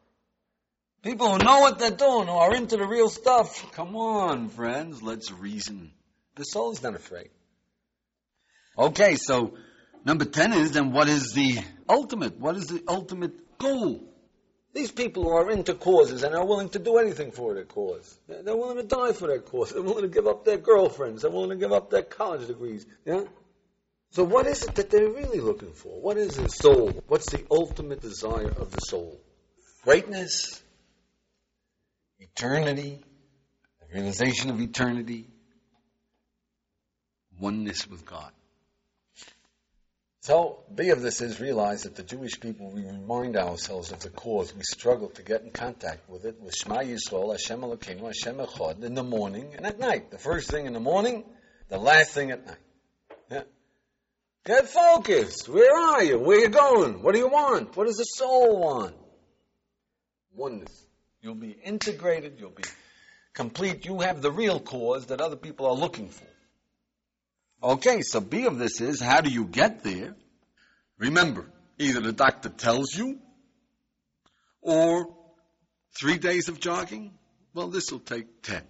People 1.04 1.32
who 1.32 1.38
know 1.38 1.60
what 1.62 1.80
they're 1.80 1.92
doing, 1.92 2.28
who 2.28 2.34
are 2.34 2.54
into 2.54 2.76
the 2.76 2.86
real 2.86 3.08
stuff. 3.08 3.72
Come 3.74 3.96
on, 3.96 4.50
friends, 4.50 5.02
let's 5.02 5.32
reason. 5.32 5.92
The 6.36 6.44
soul 6.44 6.72
is 6.72 6.84
not 6.84 6.96
afraid. 6.96 7.30
Okay, 8.78 9.16
so 9.16 9.54
number 10.08 10.26
10 10.26 10.54
is 10.54 10.72
then 10.72 10.92
what 10.92 11.10
is 11.10 11.34
the 11.34 11.60
ultimate? 11.88 12.40
What 12.40 12.56
is 12.56 12.68
the 12.68 12.82
ultimate 12.88 13.58
goal? 13.60 14.02
These 14.74 14.92
people 14.92 15.24
who 15.24 15.30
are 15.30 15.52
into 15.52 15.74
causes 15.74 16.24
and 16.24 16.34
are 16.36 16.46
willing 16.46 16.70
to 16.70 16.80
do 16.80 16.98
anything 16.98 17.32
for 17.32 17.54
their 17.54 17.66
cause. 17.66 18.18
They're 18.28 18.56
willing 18.56 18.78
to 18.78 18.84
die 18.84 19.12
for 19.12 19.28
their 19.28 19.40
cause. 19.40 19.72
They're 19.72 19.82
willing 19.82 20.04
to 20.04 20.10
give 20.10 20.28
up 20.28 20.46
their 20.46 20.58
girlfriends. 20.58 21.22
They're 21.22 21.32
willing 21.32 21.50
to 21.50 21.56
give 21.56 21.74
up 21.74 21.90
their 21.90 22.04
college 22.04 22.48
degrees. 22.48 22.86
Yeah? 23.06 23.24
So 24.12 24.24
what 24.24 24.46
is 24.48 24.64
it 24.64 24.76
that 24.76 24.90
they're 24.90 25.10
really 25.10 25.40
looking 25.40 25.74
for? 25.74 26.00
What 26.00 26.18
is 26.18 26.38
the 26.38 26.48
soul? 26.48 26.92
What's 27.08 27.30
the 27.32 27.46
ultimate 27.52 28.02
desire 28.02 28.50
of 28.50 28.72
the 28.72 28.80
soul? 28.80 29.20
Greatness, 29.84 30.62
eternity, 32.20 33.00
the 33.82 33.94
realization 33.94 34.50
of 34.50 34.62
eternity, 34.62 35.28
oneness 37.40 37.88
with 37.88 38.06
God. 38.06 38.32
So, 40.28 40.60
B 40.76 40.90
of 40.90 41.02
this 41.02 41.22
is 41.22 41.40
realize 41.40 41.84
that 41.84 41.96
the 41.96 42.04
Jewish 42.04 42.38
people, 42.42 42.70
we 42.70 42.82
remind 42.82 43.38
ourselves 43.38 43.94
of 43.94 44.02
the 44.02 44.10
cause. 44.10 44.54
We 44.54 44.62
struggle 44.64 45.08
to 45.12 45.24
get 45.24 45.44
in 45.44 45.52
contact 45.52 46.10
with 46.10 46.26
it, 46.26 46.42
with 46.42 46.54
Shema 46.54 46.80
Yisrael, 46.80 47.32
Hashem 47.32 47.62
Elokeinu, 47.62 48.08
Hashem 48.08 48.36
Echad, 48.36 48.84
in 48.84 48.94
the 48.94 49.06
morning 49.06 49.54
and 49.56 49.66
at 49.66 49.80
night. 49.80 50.12
The 50.12 50.18
first 50.18 50.52
thing 50.52 50.66
in 50.66 50.74
the 50.74 50.82
morning, 50.82 51.24
the 51.70 51.78
last 51.78 52.12
thing 52.12 52.32
at 52.32 52.46
night. 52.46 52.58
Yeah. 53.32 53.44
Get 54.46 54.68
focused. 54.68 55.48
Where 55.48 55.74
are 55.74 56.04
you? 56.04 56.20
Where 56.20 56.40
are 56.40 56.42
you 56.42 56.50
going? 56.50 57.04
What 57.04 57.14
do 57.14 57.20
you 57.20 57.30
want? 57.30 57.78
What 57.78 57.88
does 57.88 57.96
the 57.96 58.04
soul 58.04 58.60
want? 58.60 58.96
Oneness. 60.36 60.88
You'll 61.22 61.36
be 61.36 61.52
integrated. 61.52 62.36
You'll 62.38 62.50
be 62.50 62.66
complete. 63.34 63.86
You 63.86 64.02
have 64.02 64.22
the 64.22 64.34
real 64.34 64.60
cause 64.60 65.06
that 65.06 65.22
other 65.22 65.38
people 65.38 65.68
are 65.68 65.76
looking 65.76 66.10
for. 66.10 66.28
Okay, 67.62 68.02
so 68.02 68.20
B 68.20 68.46
of 68.46 68.60
this 68.60 68.82
is 68.82 69.02
how 69.02 69.22
do 69.22 69.30
you 69.30 69.46
get 69.46 69.84
there? 69.84 70.16
Remember, 71.00 71.46
either 71.80 72.00
the 72.00 72.14
doctor 72.14 72.50
tells 72.50 72.96
you 72.96 73.20
or 74.62 75.14
three 75.98 76.18
days 76.18 76.50
of 76.50 76.60
jogging. 76.60 77.14
Well, 77.54 77.70
this 77.70 77.92
will 77.92 78.00
take 78.00 78.44
10, 78.44 78.62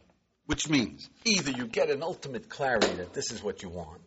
which 0.46 0.70
means 0.70 1.10
either 1.25 1.51
you 1.51 1.67
get 1.67 1.89
an 1.89 2.01
ultimate 2.01 2.48
clarity 2.48 2.96
that 2.96 3.13
this 3.13 3.32
is 3.32 3.44
what 3.44 3.62
you 3.62 3.70
want. 3.70 4.01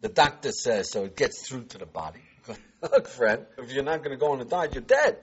The 0.00 0.08
doctor 0.08 0.50
says 0.50 0.90
so 0.90 1.04
it 1.04 1.16
gets 1.16 1.46
through 1.46 1.64
to 1.66 1.78
the 1.78 1.86
body. 1.86 2.22
Look, 2.82 3.06
friend, 3.06 3.46
if 3.56 3.72
you're 3.72 3.84
not 3.84 3.98
going 3.98 4.10
to 4.10 4.16
go 4.16 4.32
on 4.32 4.40
a 4.40 4.44
diet, 4.44 4.74
you're 4.74 4.82
dead. 4.82 5.18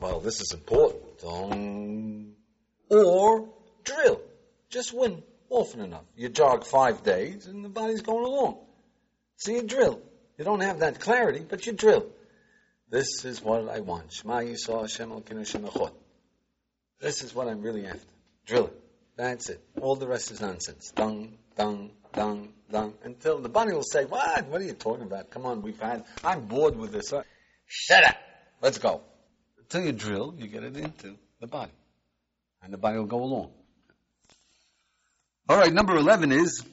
Well, 0.00 0.18
this 0.18 0.40
is 0.40 0.52
important. 0.52 1.24
Um, 1.24 2.32
or 2.88 3.48
drill. 3.84 4.20
Just 4.70 4.92
win 4.92 5.22
often 5.54 5.80
enough. 5.80 6.04
You 6.16 6.28
jog 6.28 6.64
five 6.64 7.02
days 7.02 7.46
and 7.46 7.64
the 7.64 7.68
body's 7.68 8.02
going 8.02 8.24
along. 8.24 8.58
So 9.36 9.52
you 9.52 9.62
drill. 9.62 10.00
You 10.38 10.44
don't 10.44 10.60
have 10.60 10.80
that 10.80 11.00
clarity, 11.00 11.44
but 11.48 11.66
you 11.66 11.72
drill. 11.72 12.06
This 12.90 13.24
is 13.24 13.42
what 13.42 13.68
I 13.68 13.80
want. 13.80 14.12
Shema 14.12 14.38
Yisrael 14.38 14.82
Hashem 14.82 15.10
Echot. 15.10 15.92
This 17.00 17.22
is 17.22 17.34
what 17.34 17.48
I'm 17.48 17.62
really 17.62 17.86
after. 17.86 18.06
Drill 18.46 18.66
it. 18.66 18.80
That's 19.16 19.48
it. 19.48 19.60
All 19.80 19.96
the 19.96 20.06
rest 20.06 20.30
is 20.30 20.40
nonsense. 20.40 20.90
Dung, 20.90 21.38
dung, 21.56 21.90
dung, 22.12 22.52
dung. 22.70 22.94
Until 23.04 23.38
the 23.38 23.48
body 23.48 23.72
will 23.72 23.82
say, 23.82 24.04
What? 24.04 24.46
What 24.48 24.60
are 24.60 24.64
you 24.64 24.72
talking 24.72 25.04
about? 25.04 25.30
Come 25.30 25.46
on, 25.46 25.62
we've 25.62 25.78
had, 25.78 26.04
I'm 26.22 26.46
bored 26.46 26.76
with 26.76 26.92
this. 26.92 27.12
Shut 27.66 28.04
up. 28.04 28.16
Let's 28.60 28.78
go. 28.78 29.02
Until 29.58 29.82
you 29.82 29.92
drill, 29.92 30.34
you 30.36 30.48
get 30.48 30.64
it 30.64 30.76
into 30.76 31.16
the 31.40 31.46
body. 31.46 31.72
And 32.62 32.72
the 32.72 32.78
body 32.78 32.98
will 32.98 33.06
go 33.06 33.22
along. 33.22 33.50
All 35.46 35.58
right, 35.58 35.72
number 35.72 35.94
11 35.94 36.32
is 36.32 36.64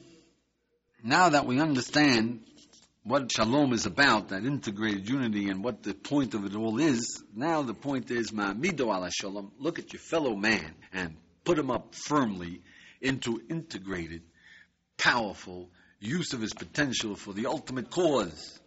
now 1.04 1.28
that 1.28 1.46
we 1.46 1.60
understand 1.60 2.40
what 3.04 3.30
shalom 3.30 3.74
is 3.74 3.86
about, 3.86 4.30
that 4.30 4.46
integrated 4.46 5.10
unity, 5.10 5.50
and 5.50 5.62
what 5.62 5.84
the 5.84 5.94
point 5.94 6.36
of 6.36 6.46
it 6.46 6.56
all 6.56 6.80
is, 6.80 7.22
now 7.36 7.64
the 7.64 7.74
point 7.74 8.10
is, 8.12 8.32
ma'amido 8.32 8.88
al 8.94 9.02
hashalom, 9.02 9.52
look 9.60 9.78
at 9.78 9.92
your 9.92 10.00
fellow 10.00 10.38
man 10.38 10.74
and 10.94 11.18
put 11.44 11.60
him 11.60 11.70
up 11.70 11.96
firmly 11.96 12.62
into 13.02 13.42
integrated, 13.50 14.22
powerful 14.98 15.70
use 16.00 16.32
of 16.32 16.40
his 16.40 16.54
potential 16.54 17.18
for 17.18 17.34
the 17.34 17.48
ultimate 17.48 17.90
cause. 17.90 18.58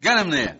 Get 0.00 0.18
him 0.18 0.30
there. 0.30 0.56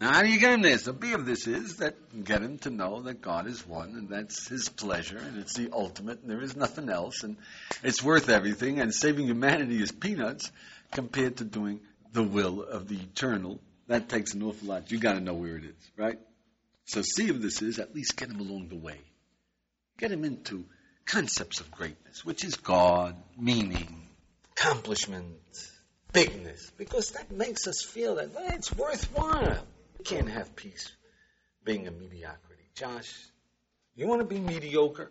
Now, 0.00 0.12
how 0.12 0.22
do 0.22 0.28
you 0.28 0.38
get 0.38 0.52
him 0.52 0.62
there? 0.62 0.78
So, 0.78 0.92
B 0.92 1.12
of 1.12 1.26
this 1.26 1.48
is 1.48 1.78
that 1.78 2.24
get 2.24 2.40
him 2.40 2.58
to 2.58 2.70
know 2.70 3.02
that 3.02 3.20
God 3.20 3.48
is 3.48 3.66
one, 3.66 3.90
and 3.90 4.08
that's 4.08 4.46
His 4.46 4.68
pleasure, 4.68 5.18
and 5.18 5.38
it's 5.38 5.54
the 5.54 5.70
ultimate, 5.72 6.20
and 6.20 6.30
there 6.30 6.40
is 6.40 6.54
nothing 6.54 6.88
else, 6.88 7.24
and 7.24 7.36
it's 7.82 8.02
worth 8.02 8.28
everything, 8.28 8.80
and 8.80 8.94
saving 8.94 9.26
humanity 9.26 9.82
is 9.82 9.90
peanuts 9.90 10.52
compared 10.92 11.38
to 11.38 11.44
doing 11.44 11.80
the 12.12 12.22
will 12.22 12.62
of 12.62 12.86
the 12.86 12.94
eternal. 12.94 13.58
That 13.88 14.08
takes 14.08 14.34
an 14.34 14.42
awful 14.44 14.68
lot. 14.68 14.92
You 14.92 14.98
got 14.98 15.14
to 15.14 15.20
know 15.20 15.34
where 15.34 15.56
it 15.56 15.64
is, 15.64 15.90
right? 15.96 16.18
So, 16.84 17.02
C 17.02 17.30
of 17.30 17.42
this 17.42 17.60
is 17.60 17.80
at 17.80 17.92
least 17.92 18.16
get 18.16 18.30
him 18.30 18.38
along 18.38 18.68
the 18.68 18.76
way. 18.76 19.00
Get 19.98 20.12
him 20.12 20.24
into 20.24 20.64
concepts 21.06 21.58
of 21.58 21.72
greatness, 21.72 22.24
which 22.24 22.44
is 22.44 22.54
God, 22.54 23.16
meaning, 23.36 24.06
accomplishment, 24.56 25.34
bigness, 26.12 26.70
because 26.76 27.10
that 27.12 27.32
makes 27.32 27.66
us 27.66 27.82
feel 27.82 28.14
that 28.14 28.32
well, 28.32 28.46
it's 28.54 28.72
worthwhile. 28.76 29.66
You 29.98 30.04
can't 30.04 30.28
have 30.28 30.54
peace 30.54 30.90
being 31.64 31.86
a 31.86 31.90
mediocrity. 31.90 32.64
Josh, 32.74 33.12
you 33.96 34.06
want 34.06 34.20
to 34.20 34.26
be 34.26 34.40
mediocre? 34.40 35.10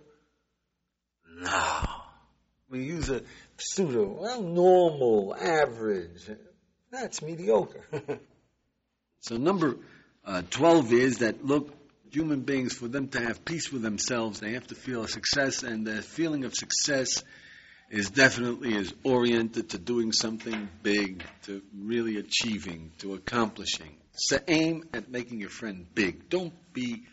No. 1.39 1.84
We 2.69 2.84
use 2.84 3.10
a 3.10 3.21
pseudo, 3.58 4.17
well, 4.19 4.41
normal, 4.41 5.36
average. 5.36 6.30
That's 6.91 7.21
mediocre. 7.21 7.84
so 9.21 9.38
number 9.38 9.78
uh, 10.26 10.41
12 10.50 10.93
is 10.93 11.17
that, 11.19 11.45
look, 11.45 11.73
human 12.12 12.41
beings, 12.41 12.73
for 12.73 12.88
them 12.88 13.08
to 13.10 13.21
have 13.21 13.45
peace 13.45 13.71
with 13.71 13.82
themselves, 13.82 14.39
they 14.39 14.54
have 14.54 14.67
to 14.67 14.76
feel 14.76 15.04
a 15.04 15.08
success, 15.08 15.63
and 15.63 15.86
the 15.86 16.02
feeling 16.02 16.45
of 16.45 16.54
success 16.54 17.23
is 17.89 18.10
definitely 18.10 18.76
is 18.76 18.93
oriented 19.04 19.69
to 19.69 19.78
doing 19.78 20.12
something 20.12 20.67
big, 20.84 21.23
to 21.43 21.62
really 21.78 22.17
achieving, 22.17 22.91
to 23.00 23.13
accomplishing. 23.13 23.95
So 24.17 24.39
aim 24.47 24.84
at 24.93 25.10
making 25.10 25.39
your 25.39 25.51
friend 25.51 25.86
big. 25.93 26.27
Don't 26.27 26.53
be 26.73 27.03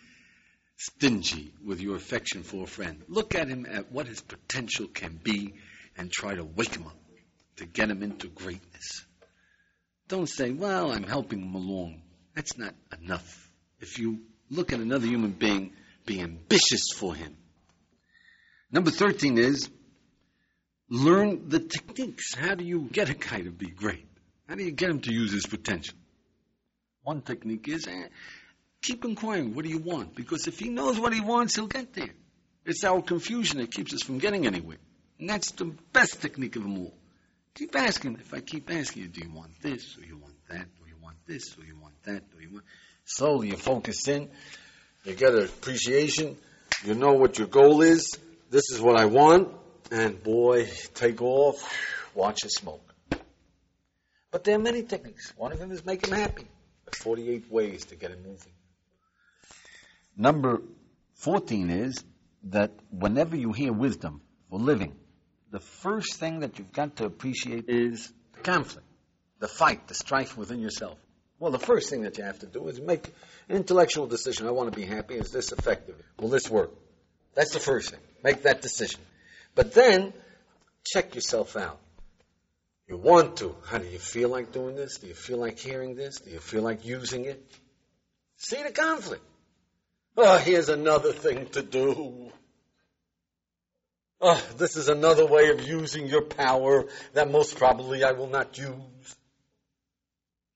stingy 0.76 1.52
with 1.64 1.80
your 1.80 1.96
affection 1.96 2.42
for 2.42 2.64
a 2.64 2.66
friend. 2.66 3.02
Look 3.08 3.34
at 3.34 3.46
him 3.46 3.66
at 3.70 3.92
what 3.92 4.06
his 4.06 4.22
potential 4.22 4.86
can 4.86 5.20
be 5.22 5.54
and 5.98 6.10
try 6.10 6.34
to 6.34 6.44
wake 6.44 6.74
him 6.74 6.86
up 6.86 6.96
to 7.56 7.66
get 7.66 7.90
him 7.90 8.02
into 8.02 8.28
greatness. 8.28 9.04
Don't 10.08 10.28
say, 10.28 10.50
well, 10.50 10.92
I'm 10.92 11.04
helping 11.04 11.40
him 11.40 11.54
along. 11.54 12.00
That's 12.34 12.56
not 12.56 12.74
enough. 13.00 13.50
If 13.80 13.98
you 13.98 14.20
look 14.50 14.72
at 14.72 14.80
another 14.80 15.06
human 15.06 15.32
being, 15.32 15.72
be 16.06 16.20
ambitious 16.20 16.88
for 16.94 17.14
him. 17.14 17.36
Number 18.72 18.90
13 18.90 19.36
is 19.36 19.68
learn 20.88 21.50
the 21.50 21.60
techniques. 21.60 22.34
How 22.34 22.54
do 22.54 22.64
you 22.64 22.88
get 22.90 23.10
a 23.10 23.14
guy 23.14 23.42
to 23.42 23.50
be 23.50 23.68
great? 23.68 24.06
How 24.48 24.54
do 24.54 24.64
you 24.64 24.72
get 24.72 24.90
him 24.90 25.00
to 25.00 25.12
use 25.12 25.32
his 25.32 25.46
potential? 25.46 25.96
One 27.04 27.20
technique 27.20 27.68
is 27.68 27.86
eh, 27.86 28.08
keep 28.82 29.04
inquiring, 29.04 29.54
what 29.54 29.64
do 29.64 29.70
you 29.70 29.78
want? 29.78 30.14
Because 30.14 30.46
if 30.46 30.58
he 30.58 30.70
knows 30.70 30.98
what 30.98 31.12
he 31.12 31.20
wants, 31.20 31.54
he'll 31.54 31.66
get 31.66 31.92
there. 31.92 32.10
It's 32.64 32.82
our 32.82 33.02
confusion 33.02 33.58
that 33.58 33.70
keeps 33.70 33.92
us 33.94 34.02
from 34.02 34.18
getting 34.18 34.46
anywhere. 34.46 34.78
And 35.18 35.28
that's 35.28 35.52
the 35.52 35.66
best 35.92 36.20
technique 36.22 36.56
of 36.56 36.62
them 36.62 36.78
all. 36.78 36.94
Keep 37.54 37.76
asking. 37.76 38.16
If 38.20 38.34
I 38.34 38.40
keep 38.40 38.70
asking 38.70 39.02
you, 39.02 39.08
do 39.08 39.20
you 39.20 39.30
want 39.30 39.50
this, 39.60 39.96
or 39.98 40.04
you 40.04 40.16
want 40.16 40.34
that, 40.48 40.66
or 40.80 40.88
you 40.88 40.96
want 41.00 41.16
this, 41.26 41.56
or 41.58 41.64
you 41.64 41.76
want 41.80 41.94
that, 42.04 42.22
or 42.34 42.42
you 42.42 42.50
want... 42.50 42.64
Slowly 43.04 43.48
you 43.48 43.56
focus 43.56 44.08
in, 44.08 44.30
you 45.04 45.12
get 45.12 45.34
an 45.34 45.44
appreciation, 45.44 46.38
you 46.84 46.94
know 46.94 47.12
what 47.12 47.38
your 47.38 47.48
goal 47.48 47.82
is, 47.82 48.18
this 48.50 48.70
is 48.70 48.80
what 48.80 48.98
I 48.98 49.04
want, 49.04 49.48
and 49.90 50.22
boy, 50.22 50.70
take 50.94 51.20
off, 51.20 51.70
watch 52.14 52.44
it 52.44 52.50
smoke. 52.50 52.94
But 54.30 54.42
there 54.44 54.56
are 54.56 54.60
many 54.60 54.82
techniques. 54.82 55.32
One 55.36 55.52
of 55.52 55.58
them 55.58 55.70
is 55.70 55.84
make 55.84 56.06
him 56.06 56.14
happy. 56.14 56.46
48 56.94 57.50
ways 57.50 57.84
to 57.86 57.96
get 57.96 58.10
it 58.10 58.24
moving. 58.24 58.52
Number 60.16 60.62
14 61.14 61.70
is 61.70 62.02
that 62.44 62.70
whenever 62.90 63.36
you 63.36 63.52
hear 63.52 63.72
wisdom 63.72 64.20
for 64.50 64.58
living, 64.58 64.94
the 65.50 65.60
first 65.60 66.14
thing 66.14 66.40
that 66.40 66.58
you've 66.58 66.72
got 66.72 66.96
to 66.96 67.04
appreciate 67.04 67.68
is 67.68 68.12
the 68.34 68.40
conflict, 68.40 68.86
the 69.38 69.48
fight, 69.48 69.86
the 69.88 69.94
strife 69.94 70.36
within 70.36 70.60
yourself. 70.60 70.98
Well, 71.38 71.50
the 71.50 71.58
first 71.58 71.90
thing 71.90 72.02
that 72.02 72.16
you 72.18 72.24
have 72.24 72.38
to 72.40 72.46
do 72.46 72.68
is 72.68 72.80
make 72.80 73.12
an 73.48 73.56
intellectual 73.56 74.06
decision. 74.06 74.46
I 74.46 74.52
want 74.52 74.72
to 74.72 74.76
be 74.78 74.86
happy. 74.86 75.14
Is 75.14 75.30
this 75.30 75.52
effective? 75.52 75.96
Will 76.18 76.28
this 76.28 76.48
work? 76.48 76.70
That's 77.34 77.52
the 77.52 77.60
first 77.60 77.90
thing. 77.90 78.00
Make 78.22 78.42
that 78.42 78.62
decision. 78.62 79.00
But 79.54 79.74
then, 79.74 80.12
check 80.84 81.14
yourself 81.14 81.56
out. 81.56 81.78
You 82.88 82.98
want 82.98 83.38
to. 83.38 83.56
How 83.66 83.78
do 83.78 83.86
you 83.86 83.98
feel 83.98 84.28
like 84.28 84.52
doing 84.52 84.76
this? 84.76 84.98
Do 84.98 85.06
you 85.06 85.14
feel 85.14 85.38
like 85.38 85.58
hearing 85.58 85.94
this? 85.94 86.20
Do 86.20 86.30
you 86.30 86.40
feel 86.40 86.62
like 86.62 86.84
using 86.84 87.24
it? 87.24 87.42
See 88.36 88.62
the 88.62 88.72
conflict. 88.72 89.24
Oh, 90.16 90.38
here's 90.38 90.68
another 90.68 91.12
thing 91.12 91.46
to 91.48 91.62
do. 91.62 92.30
Oh, 94.20 94.42
this 94.56 94.76
is 94.76 94.88
another 94.88 95.26
way 95.26 95.50
of 95.50 95.66
using 95.66 96.06
your 96.06 96.22
power 96.22 96.86
that 97.14 97.30
most 97.30 97.56
probably 97.56 98.04
I 98.04 98.12
will 98.12 98.28
not 98.28 98.56
use. 98.56 99.16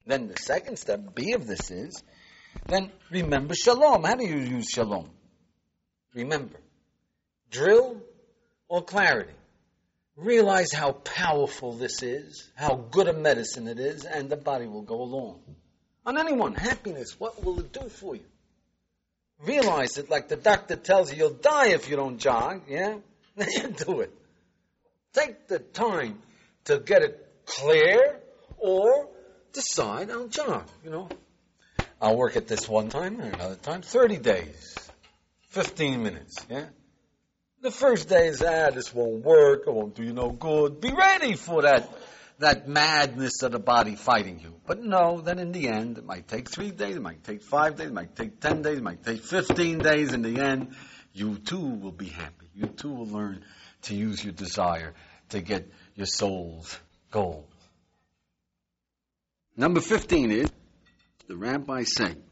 Then 0.06 0.28
the 0.28 0.36
second 0.36 0.78
step, 0.78 1.14
B 1.14 1.32
of 1.32 1.46
this 1.46 1.70
is, 1.70 2.02
then 2.66 2.90
remember 3.10 3.54
shalom. 3.54 4.04
How 4.04 4.14
do 4.14 4.24
you 4.24 4.38
use 4.38 4.68
shalom? 4.68 5.10
Remember. 6.14 6.58
Drill 7.50 8.00
or 8.68 8.82
clarity. 8.82 9.34
Realize 10.18 10.72
how 10.72 10.92
powerful 10.92 11.74
this 11.74 12.02
is, 12.02 12.50
how 12.56 12.74
good 12.90 13.06
a 13.06 13.12
medicine 13.12 13.68
it 13.68 13.78
is, 13.78 14.04
and 14.04 14.28
the 14.28 14.36
body 14.36 14.66
will 14.66 14.82
go 14.82 15.00
along. 15.00 15.40
On 16.04 16.18
anyone, 16.18 16.56
happiness, 16.56 17.20
what 17.20 17.44
will 17.44 17.60
it 17.60 17.72
do 17.72 17.88
for 17.88 18.16
you? 18.16 18.24
Realize 19.46 19.96
it 19.96 20.10
like 20.10 20.26
the 20.26 20.34
doctor 20.34 20.74
tells 20.74 21.12
you 21.12 21.18
you'll 21.18 21.34
die 21.34 21.68
if 21.68 21.88
you 21.88 21.94
don't 21.94 22.18
jog, 22.18 22.62
yeah? 22.68 22.96
Do 23.86 24.00
it. 24.00 24.12
Take 25.12 25.46
the 25.46 25.60
time 25.60 26.18
to 26.64 26.80
get 26.80 27.02
it 27.02 27.24
clear 27.46 28.18
or 28.56 29.08
decide 29.52 30.10
I'll 30.10 30.26
jog, 30.26 30.64
you 30.82 30.90
know. 30.90 31.08
I'll 32.00 32.16
work 32.16 32.36
at 32.36 32.48
this 32.48 32.68
one 32.68 32.88
time 32.88 33.20
and 33.20 33.34
another 33.34 33.54
time, 33.54 33.82
30 33.82 34.16
days, 34.16 34.90
15 35.50 36.02
minutes, 36.02 36.44
yeah? 36.50 36.64
The 37.60 37.70
first 37.72 38.08
day 38.08 38.28
is, 38.28 38.40
ah, 38.40 38.70
this 38.70 38.94
won't 38.94 39.24
work, 39.24 39.64
it 39.66 39.72
won't 39.72 39.96
do 39.96 40.04
you 40.04 40.12
no 40.12 40.30
good. 40.30 40.80
Be 40.80 40.92
ready 40.92 41.34
for 41.34 41.62
that, 41.62 41.90
that 42.38 42.68
madness 42.68 43.42
of 43.42 43.50
the 43.50 43.58
body 43.58 43.96
fighting 43.96 44.38
you. 44.38 44.54
But 44.64 44.84
no, 44.84 45.20
then 45.20 45.40
in 45.40 45.50
the 45.50 45.68
end, 45.68 45.98
it 45.98 46.04
might 46.04 46.28
take 46.28 46.48
three 46.48 46.70
days, 46.70 46.94
it 46.94 47.02
might 47.02 47.24
take 47.24 47.42
five 47.42 47.76
days, 47.76 47.88
it 47.88 47.92
might 47.92 48.14
take 48.14 48.38
ten 48.38 48.62
days, 48.62 48.78
it 48.78 48.84
might 48.84 49.04
take 49.04 49.24
fifteen 49.24 49.78
days. 49.78 50.12
In 50.12 50.22
the 50.22 50.40
end, 50.40 50.76
you 51.12 51.36
too 51.38 51.58
will 51.58 51.90
be 51.90 52.06
happy. 52.06 52.48
You 52.54 52.66
too 52.66 52.92
will 52.92 53.08
learn 53.08 53.44
to 53.82 53.94
use 53.94 54.22
your 54.22 54.32
desire 54.32 54.94
to 55.30 55.40
get 55.40 55.68
your 55.96 56.06
soul's 56.06 56.78
goal. 57.10 57.48
Number 59.56 59.80
15 59.80 60.30
is, 60.30 60.52
the 61.26 61.36
rabbi 61.36 61.82
said, 61.82 62.22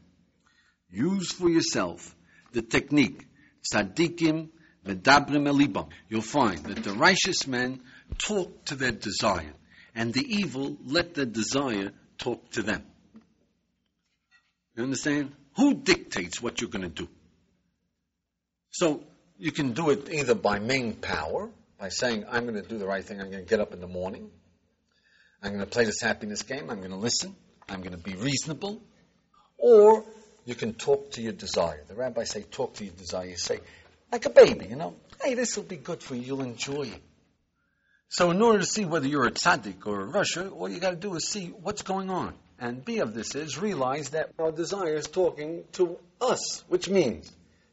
use 0.89 1.33
for 1.33 1.49
yourself 1.49 2.15
the 2.53 2.61
technique, 2.61 3.27
tzaddikim 3.69 4.51
You'll 4.87 6.21
find 6.21 6.57
that 6.59 6.83
the 6.83 6.93
righteous 6.93 7.47
men 7.47 7.81
talk 8.17 8.65
to 8.65 8.75
their 8.75 8.91
desire, 8.91 9.53
and 9.93 10.13
the 10.13 10.25
evil 10.25 10.77
let 10.85 11.13
their 11.13 11.25
desire 11.25 11.91
talk 12.17 12.51
to 12.51 12.61
them. 12.63 12.83
You 14.75 14.83
understand? 14.83 15.33
Who 15.55 15.73
dictates 15.73 16.41
what 16.41 16.61
you're 16.61 16.69
going 16.69 16.83
to 16.83 16.89
do? 16.89 17.09
So 18.69 19.03
you 19.39 19.51
can 19.51 19.73
do 19.73 19.89
it 19.89 20.09
either 20.11 20.35
by 20.35 20.59
main 20.59 20.93
power, 20.93 21.49
by 21.79 21.89
saying, 21.89 22.25
I'm 22.29 22.43
going 22.45 22.61
to 22.61 22.67
do 22.67 22.77
the 22.77 22.85
right 22.85 23.03
thing, 23.03 23.19
I'm 23.19 23.31
going 23.31 23.43
to 23.43 23.49
get 23.49 23.59
up 23.59 23.73
in 23.73 23.81
the 23.81 23.87
morning, 23.87 24.29
I'm 25.41 25.51
going 25.51 25.63
to 25.63 25.69
play 25.69 25.85
this 25.85 26.01
happiness 26.01 26.43
game, 26.43 26.69
I'm 26.69 26.77
going 26.77 26.91
to 26.91 26.97
listen, 26.97 27.35
I'm 27.69 27.81
going 27.81 27.91
to 27.91 27.97
be 27.97 28.15
reasonable, 28.15 28.81
or 29.57 30.05
you 30.45 30.55
can 30.55 30.73
talk 30.73 31.11
to 31.11 31.21
your 31.21 31.33
desire. 31.33 31.83
The 31.87 31.95
rabbis 31.95 32.29
say, 32.29 32.43
talk 32.43 32.75
to 32.75 32.85
your 32.85 32.93
desire. 32.93 33.27
You 33.27 33.37
say, 33.37 33.59
like 34.11 34.25
a 34.25 34.29
baby, 34.29 34.67
you 34.67 34.75
know. 34.75 34.95
Hey, 35.21 35.33
this 35.33 35.55
will 35.57 35.63
be 35.63 35.77
good 35.77 36.01
for 36.01 36.15
you. 36.15 36.21
You'll 36.21 36.43
enjoy 36.43 36.83
it. 36.83 37.01
So, 38.09 38.31
in 38.31 38.41
order 38.41 38.59
to 38.59 38.65
see 38.65 38.85
whether 38.85 39.07
you're 39.07 39.27
a 39.27 39.31
tzaddik 39.31 39.85
or 39.85 40.01
a 40.01 40.07
rasha, 40.07 40.51
all 40.51 40.69
you 40.69 40.79
got 40.79 40.91
to 40.91 40.95
do 40.95 41.15
is 41.15 41.27
see 41.27 41.47
what's 41.47 41.81
going 41.81 42.09
on. 42.09 42.33
And 42.59 42.83
B 42.83 42.99
of 42.99 43.13
this 43.13 43.35
is 43.35 43.57
realize 43.57 44.09
that 44.09 44.31
our 44.39 44.51
desire 44.51 44.95
is 44.95 45.07
talking 45.07 45.65
to 45.73 45.97
us, 46.21 46.63
which 46.69 46.89
means 46.89 47.31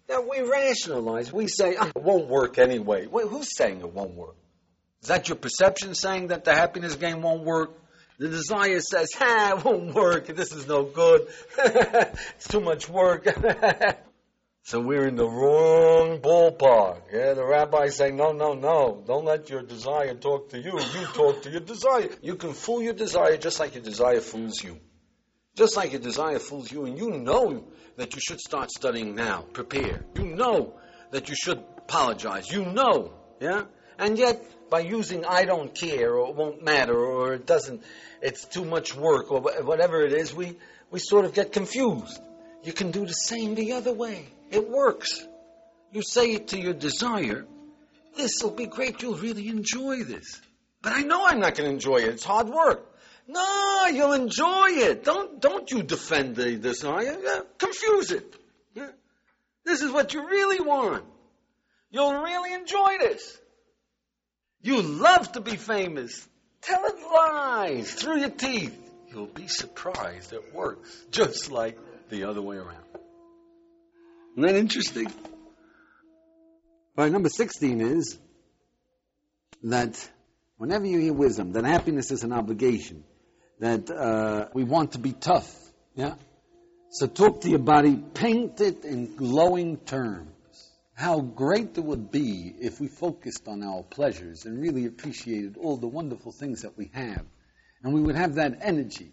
that 0.08 0.28
we 0.28 0.42
rationalize. 0.42 1.32
We 1.32 1.48
say, 1.48 1.76
oh, 1.78 1.86
it 1.86 2.02
won't 2.02 2.28
work 2.28 2.58
anyway. 2.58 3.06
Wait, 3.06 3.28
who's 3.28 3.56
saying 3.56 3.80
it 3.80 3.92
won't 3.92 4.14
work? 4.14 4.36
Is 5.02 5.08
that 5.08 5.28
your 5.28 5.36
perception 5.36 5.94
saying 5.94 6.28
that 6.28 6.44
the 6.44 6.54
happiness 6.54 6.96
game 6.96 7.22
won't 7.22 7.44
work? 7.44 7.70
The 8.18 8.28
desire 8.28 8.80
says, 8.80 9.10
ha, 9.14 9.54
it 9.56 9.64
won't 9.64 9.94
work. 9.94 10.26
This 10.26 10.52
is 10.52 10.66
no 10.66 10.84
good. 10.84 11.28
it's 11.58 12.48
too 12.48 12.60
much 12.60 12.88
work. 12.88 13.26
So 14.66 14.80
we're 14.80 15.06
in 15.06 15.16
the 15.16 15.28
wrong 15.28 16.20
ballpark. 16.20 17.02
Yeah, 17.12 17.34
the 17.34 17.44
rabbi's 17.44 17.96
saying, 17.96 18.16
no, 18.16 18.32
no, 18.32 18.54
no, 18.54 19.04
don't 19.06 19.26
let 19.26 19.50
your 19.50 19.62
desire 19.62 20.14
talk 20.14 20.48
to 20.52 20.58
you. 20.58 20.80
You 20.80 21.04
talk 21.04 21.42
to 21.42 21.50
your 21.50 21.60
desire. 21.60 22.08
You 22.22 22.36
can 22.36 22.54
fool 22.54 22.80
your 22.80 22.94
desire 22.94 23.36
just 23.36 23.60
like 23.60 23.74
your 23.74 23.84
desire 23.84 24.22
fools 24.22 24.64
you. 24.64 24.80
Just 25.54 25.76
like 25.76 25.92
your 25.92 26.00
desire 26.00 26.38
fools 26.38 26.72
you, 26.72 26.86
and 26.86 26.98
you 26.98 27.10
know 27.10 27.66
that 27.96 28.14
you 28.14 28.22
should 28.26 28.40
start 28.40 28.70
studying 28.70 29.14
now. 29.14 29.42
Prepare. 29.52 30.06
You 30.16 30.34
know 30.34 30.72
that 31.10 31.28
you 31.28 31.36
should 31.36 31.62
apologize. 31.76 32.50
You 32.50 32.64
know, 32.64 33.12
yeah? 33.40 33.64
And 33.98 34.18
yet, 34.18 34.42
by 34.70 34.80
using 34.80 35.26
I 35.26 35.44
don't 35.44 35.74
care, 35.74 36.14
or 36.14 36.30
it 36.30 36.36
won't 36.36 36.64
matter, 36.64 36.96
or 36.96 37.34
it 37.34 37.44
doesn't, 37.44 37.82
it's 38.22 38.46
too 38.46 38.64
much 38.64 38.96
work, 38.96 39.30
or 39.30 39.42
whatever 39.42 40.00
it 40.06 40.14
is, 40.14 40.34
we, 40.34 40.56
we 40.90 41.00
sort 41.00 41.26
of 41.26 41.34
get 41.34 41.52
confused. 41.52 42.18
You 42.64 42.72
can 42.72 42.90
do 42.90 43.04
the 43.04 43.12
same 43.12 43.54
the 43.54 43.72
other 43.72 43.92
way. 43.92 44.26
It 44.50 44.68
works. 44.68 45.22
You 45.92 46.02
say 46.02 46.32
it 46.32 46.48
to 46.48 46.58
your 46.58 46.72
desire, 46.72 47.46
this 48.16 48.42
will 48.42 48.50
be 48.50 48.66
great, 48.66 49.02
you'll 49.02 49.16
really 49.16 49.48
enjoy 49.48 50.02
this. 50.02 50.40
But 50.82 50.92
I 50.92 51.02
know 51.02 51.26
I'm 51.26 51.40
not 51.40 51.54
going 51.54 51.68
to 51.68 51.74
enjoy 51.74 51.98
it. 51.98 52.08
It's 52.08 52.24
hard 52.24 52.48
work. 52.48 52.90
No, 53.26 53.86
you'll 53.92 54.12
enjoy 54.12 54.66
it. 54.68 55.04
Don't, 55.04 55.40
don't 55.40 55.70
you 55.70 55.82
defend 55.82 56.36
the 56.36 56.56
desire. 56.56 57.16
Yeah, 57.22 57.40
confuse 57.58 58.10
it. 58.10 58.34
Yeah. 58.74 58.90
This 59.64 59.82
is 59.82 59.90
what 59.90 60.12
you 60.12 60.26
really 60.28 60.60
want. 60.60 61.04
You'll 61.90 62.22
really 62.22 62.52
enjoy 62.52 62.98
this. 62.98 63.38
You 64.62 64.82
love 64.82 65.32
to 65.32 65.40
be 65.40 65.56
famous. 65.56 66.26
Tell 66.60 66.84
it 66.84 66.96
lies 67.14 67.92
through 67.94 68.20
your 68.20 68.30
teeth. 68.30 68.78
You'll 69.08 69.26
be 69.26 69.48
surprised 69.48 70.32
it 70.32 70.54
works 70.54 71.04
just 71.10 71.50
like 71.50 71.78
the 72.14 72.24
other 72.24 72.40
way 72.40 72.56
around. 72.56 72.84
Isn't 74.36 74.46
that 74.46 74.54
interesting? 74.54 75.12
Right, 76.96 77.10
number 77.10 77.28
16 77.28 77.80
is 77.80 78.18
that 79.64 80.10
whenever 80.56 80.86
you 80.86 81.00
hear 81.00 81.12
wisdom, 81.12 81.52
that 81.52 81.64
happiness 81.64 82.12
is 82.12 82.22
an 82.22 82.32
obligation, 82.32 83.02
that 83.58 83.90
uh, 83.90 84.46
we 84.54 84.62
want 84.62 84.92
to 84.92 84.98
be 84.98 85.12
tough, 85.12 85.52
yeah? 85.96 86.14
So 86.90 87.08
talk 87.08 87.40
to 87.40 87.50
your 87.50 87.58
body, 87.58 87.96
paint 87.96 88.60
it 88.60 88.84
in 88.84 89.16
glowing 89.16 89.78
terms. 89.78 90.28
How 90.94 91.20
great 91.20 91.76
it 91.76 91.82
would 91.82 92.12
be 92.12 92.54
if 92.60 92.80
we 92.80 92.86
focused 92.86 93.48
on 93.48 93.64
our 93.64 93.82
pleasures 93.82 94.44
and 94.44 94.62
really 94.62 94.86
appreciated 94.86 95.56
all 95.56 95.76
the 95.76 95.88
wonderful 95.88 96.30
things 96.30 96.62
that 96.62 96.78
we 96.78 96.92
have. 96.94 97.24
And 97.82 97.92
we 97.92 98.00
would 98.00 98.14
have 98.14 98.36
that 98.36 98.58
energy. 98.62 99.10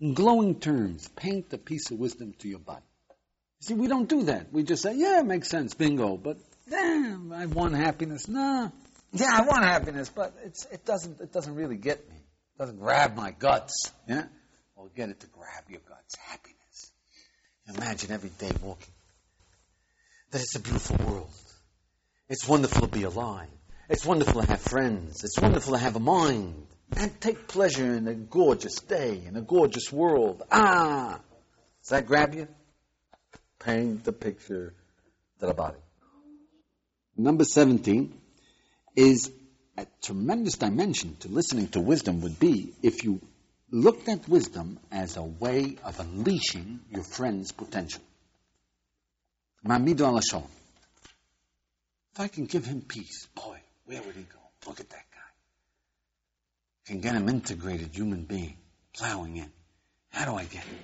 In 0.00 0.14
glowing 0.14 0.60
terms, 0.60 1.08
paint 1.08 1.52
a 1.52 1.58
piece 1.58 1.90
of 1.90 1.98
wisdom 1.98 2.34
to 2.40 2.48
your 2.48 2.58
body. 2.58 2.82
See, 3.60 3.74
we 3.74 3.88
don't 3.88 4.08
do 4.08 4.24
that. 4.24 4.52
We 4.52 4.62
just 4.62 4.82
say, 4.82 4.96
yeah, 4.96 5.20
it 5.20 5.26
makes 5.26 5.48
sense, 5.48 5.74
bingo. 5.74 6.16
But 6.16 6.38
damn, 6.68 7.32
I 7.32 7.46
want 7.46 7.74
happiness. 7.74 8.28
Nah. 8.28 8.68
Yeah, 9.12 9.30
I 9.32 9.42
want 9.42 9.64
happiness, 9.64 10.10
but 10.14 10.34
it's, 10.44 10.66
it 10.66 10.84
doesn't 10.84 11.20
it 11.20 11.32
doesn't 11.32 11.54
really 11.54 11.76
get 11.76 12.06
me. 12.08 12.16
It 12.16 12.58
doesn't 12.58 12.78
grab 12.78 13.16
my 13.16 13.30
guts. 13.30 13.92
Yeah? 14.08 14.24
Well 14.74 14.90
get 14.94 15.08
it 15.08 15.20
to 15.20 15.26
grab 15.28 15.64
your 15.68 15.80
guts. 15.88 16.16
Happiness. 16.16 16.92
Imagine 17.74 18.12
every 18.12 18.30
day 18.30 18.50
walking. 18.62 18.92
That 20.30 20.42
it's 20.42 20.54
a 20.54 20.60
beautiful 20.60 20.96
world. 21.06 21.30
It's 22.28 22.46
wonderful 22.46 22.82
to 22.82 22.88
be 22.88 23.04
alive. 23.04 23.48
It's 23.88 24.04
wonderful 24.04 24.42
to 24.42 24.48
have 24.48 24.60
friends. 24.60 25.22
It's 25.24 25.38
wonderful 25.40 25.74
to 25.74 25.78
have 25.78 25.96
a 25.96 26.00
mind. 26.00 26.66
And 26.94 27.20
take 27.20 27.48
pleasure 27.48 27.94
in 27.94 28.06
a 28.06 28.14
gorgeous 28.14 28.80
day, 28.80 29.22
in 29.26 29.36
a 29.36 29.40
gorgeous 29.40 29.92
world. 29.92 30.42
Ah! 30.50 31.20
Does 31.82 31.88
that 31.90 32.06
grab 32.06 32.34
you? 32.34 32.48
paint 33.66 34.04
the 34.04 34.12
picture 34.12 34.72
to 35.40 35.46
the 35.46 35.54
body. 35.54 35.78
Number 37.16 37.44
17 37.44 38.14
is 38.94 39.32
a 39.76 39.86
tremendous 40.02 40.56
dimension 40.56 41.16
to 41.20 41.28
listening 41.28 41.68
to 41.68 41.80
wisdom 41.80 42.20
would 42.20 42.38
be 42.38 42.72
if 42.82 43.02
you 43.04 43.20
looked 43.70 44.08
at 44.08 44.28
wisdom 44.28 44.78
as 44.92 45.16
a 45.16 45.22
way 45.22 45.76
of 45.84 45.98
unleashing 45.98 46.80
your 46.90 47.02
friend's 47.02 47.52
potential. 47.52 48.02
If 52.14 52.20
I 52.20 52.28
can 52.28 52.44
give 52.46 52.64
him 52.64 52.82
peace, 52.82 53.26
boy, 53.34 53.58
where 53.86 54.00
would 54.02 54.14
he 54.14 54.22
go? 54.22 54.38
Look 54.66 54.80
at 54.80 54.88
that 54.90 55.04
guy. 55.10 55.15
Can 56.86 57.00
get 57.00 57.14
him 57.14 57.28
integrated 57.28 57.94
human 57.94 58.22
being, 58.22 58.56
plowing 58.94 59.36
in. 59.36 59.50
How 60.10 60.24
do 60.24 60.36
I 60.36 60.44
get 60.44 60.62
him? 60.62 60.78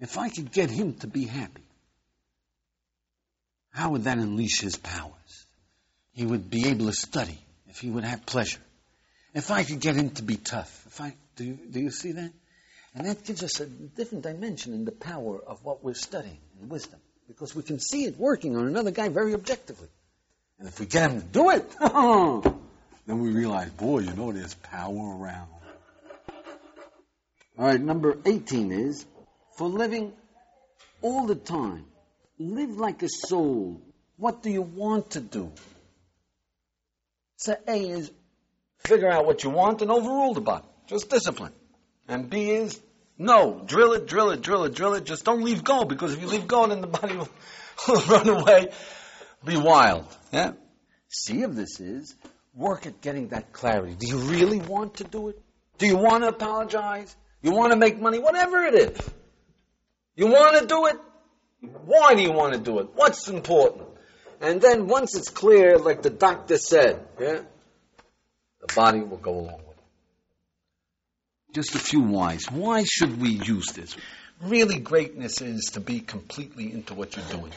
If 0.00 0.18
I 0.18 0.30
could 0.30 0.50
get 0.50 0.70
him 0.70 0.94
to 0.94 1.06
be 1.06 1.26
happy, 1.26 1.62
how 3.70 3.90
would 3.90 4.04
that 4.04 4.18
unleash 4.18 4.60
his 4.60 4.76
powers? 4.76 5.46
He 6.12 6.26
would 6.26 6.50
be 6.50 6.68
able 6.68 6.86
to 6.86 6.92
study 6.92 7.38
if 7.68 7.78
he 7.78 7.90
would 7.90 8.04
have 8.04 8.26
pleasure. 8.26 8.60
If 9.34 9.50
I 9.50 9.64
could 9.64 9.80
get 9.80 9.96
him 9.96 10.10
to 10.10 10.22
be 10.22 10.36
tough, 10.36 10.84
if 10.86 11.00
I 11.00 11.14
do, 11.36 11.44
you, 11.44 11.58
do 11.70 11.80
you 11.80 11.90
see 11.90 12.12
that? 12.12 12.32
And 12.94 13.06
that 13.06 13.24
gives 13.24 13.42
us 13.42 13.60
a 13.60 13.66
different 13.66 14.24
dimension 14.24 14.74
in 14.74 14.84
the 14.84 14.92
power 14.92 15.38
of 15.38 15.64
what 15.64 15.82
we're 15.82 15.94
studying 15.94 16.38
in 16.60 16.68
wisdom, 16.68 17.00
because 17.28 17.54
we 17.54 17.62
can 17.62 17.80
see 17.80 18.04
it 18.04 18.18
working 18.18 18.56
on 18.56 18.66
another 18.66 18.90
guy 18.90 19.08
very 19.08 19.32
objectively. 19.32 19.88
And 20.58 20.68
if 20.68 20.78
we 20.78 20.86
get 20.86 21.10
him 21.10 21.20
to 21.22 21.26
do 21.26 21.50
it, 21.50 21.64
oh, 21.80 22.61
then 23.06 23.20
we 23.20 23.30
realize, 23.30 23.70
boy, 23.70 24.00
you 24.00 24.12
know, 24.12 24.32
there's 24.32 24.54
power 24.54 25.16
around. 25.18 25.48
All 27.58 27.66
right, 27.66 27.80
number 27.80 28.18
18 28.24 28.72
is 28.72 29.04
for 29.56 29.68
living 29.68 30.12
all 31.00 31.26
the 31.26 31.34
time. 31.34 31.84
Live 32.38 32.70
like 32.70 33.02
a 33.02 33.08
soul. 33.08 33.80
What 34.16 34.42
do 34.42 34.50
you 34.50 34.62
want 34.62 35.10
to 35.10 35.20
do? 35.20 35.52
So 37.36 37.56
A 37.66 37.90
is 37.90 38.10
figure 38.78 39.10
out 39.10 39.26
what 39.26 39.44
you 39.44 39.50
want 39.50 39.82
and 39.82 39.90
overrule 39.90 40.34
the 40.34 40.40
body. 40.40 40.66
Just 40.86 41.10
discipline. 41.10 41.52
And 42.08 42.30
B 42.30 42.50
is 42.50 42.80
no, 43.18 43.62
drill 43.66 43.92
it, 43.92 44.06
drill 44.06 44.30
it, 44.30 44.42
drill 44.42 44.64
it, 44.64 44.74
drill 44.74 44.94
it. 44.94 45.04
Just 45.04 45.24
don't 45.24 45.42
leave 45.44 45.62
go 45.62 45.84
because 45.84 46.12
if 46.14 46.20
you 46.20 46.28
leave 46.28 46.46
go, 46.46 46.66
then 46.66 46.80
the 46.80 46.86
body 46.86 47.16
will, 47.16 47.28
will 47.88 48.00
run 48.02 48.28
away, 48.28 48.68
be 49.44 49.56
wild. 49.56 50.06
Yeah. 50.32 50.52
C 51.08 51.42
of 51.42 51.54
this 51.54 51.78
is 51.78 52.14
work 52.54 52.86
at 52.86 53.00
getting 53.00 53.28
that 53.28 53.52
clarity. 53.52 53.94
Do 53.98 54.06
you 54.06 54.18
really 54.18 54.58
want 54.58 54.96
to 54.96 55.04
do 55.04 55.28
it? 55.28 55.40
Do 55.78 55.86
you 55.86 55.96
want 55.96 56.22
to 56.24 56.28
apologize? 56.28 57.14
You 57.40 57.52
want 57.52 57.72
to 57.72 57.78
make 57.78 58.00
money? 58.00 58.18
Whatever 58.18 58.64
it 58.64 58.74
is. 58.74 59.10
You 60.14 60.26
want 60.26 60.58
to 60.60 60.66
do 60.66 60.86
it? 60.86 60.96
Why 61.86 62.14
do 62.14 62.22
you 62.22 62.32
want 62.32 62.54
to 62.54 62.60
do 62.60 62.80
it? 62.80 62.88
What's 62.94 63.28
important? 63.28 63.88
And 64.40 64.60
then 64.60 64.88
once 64.88 65.16
it's 65.16 65.30
clear, 65.30 65.78
like 65.78 66.02
the 66.02 66.10
doctor 66.10 66.58
said, 66.58 67.00
yeah, 67.20 67.40
the 68.60 68.74
body 68.74 69.00
will 69.00 69.16
go 69.16 69.32
along 69.32 69.60
with 69.66 69.78
it. 69.78 71.54
Just 71.54 71.74
a 71.74 71.78
few 71.78 72.00
whys. 72.00 72.50
Why 72.50 72.84
should 72.84 73.20
we 73.20 73.30
use 73.30 73.72
this? 73.72 73.96
Really, 74.42 74.80
greatness 74.80 75.40
is 75.40 75.70
to 75.74 75.80
be 75.80 76.00
completely 76.00 76.72
into 76.72 76.94
what 76.94 77.16
you're 77.16 77.24
doing. 77.26 77.52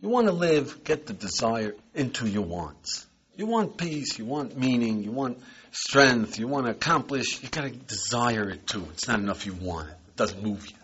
You 0.00 0.10
want 0.10 0.26
to 0.26 0.32
live, 0.32 0.84
get 0.84 1.06
the 1.06 1.14
desire 1.14 1.74
into 1.94 2.28
your 2.28 2.44
wants. 2.44 3.06
You 3.36 3.46
want 3.46 3.76
peace, 3.76 4.18
you 4.18 4.24
want 4.24 4.56
meaning, 4.56 5.04
you 5.04 5.10
want 5.10 5.38
strength, 5.70 6.38
you 6.38 6.48
want 6.48 6.66
to 6.66 6.72
accomplish, 6.72 7.42
you 7.42 7.50
got 7.50 7.64
to 7.64 7.70
desire 7.70 8.48
it 8.48 8.66
too. 8.66 8.86
It's 8.92 9.06
not 9.06 9.20
enough 9.20 9.44
you 9.44 9.52
want 9.52 9.88
it. 9.88 9.96
It 10.08 10.16
doesn't 10.16 10.42
move 10.42 10.66
you. 10.66 10.76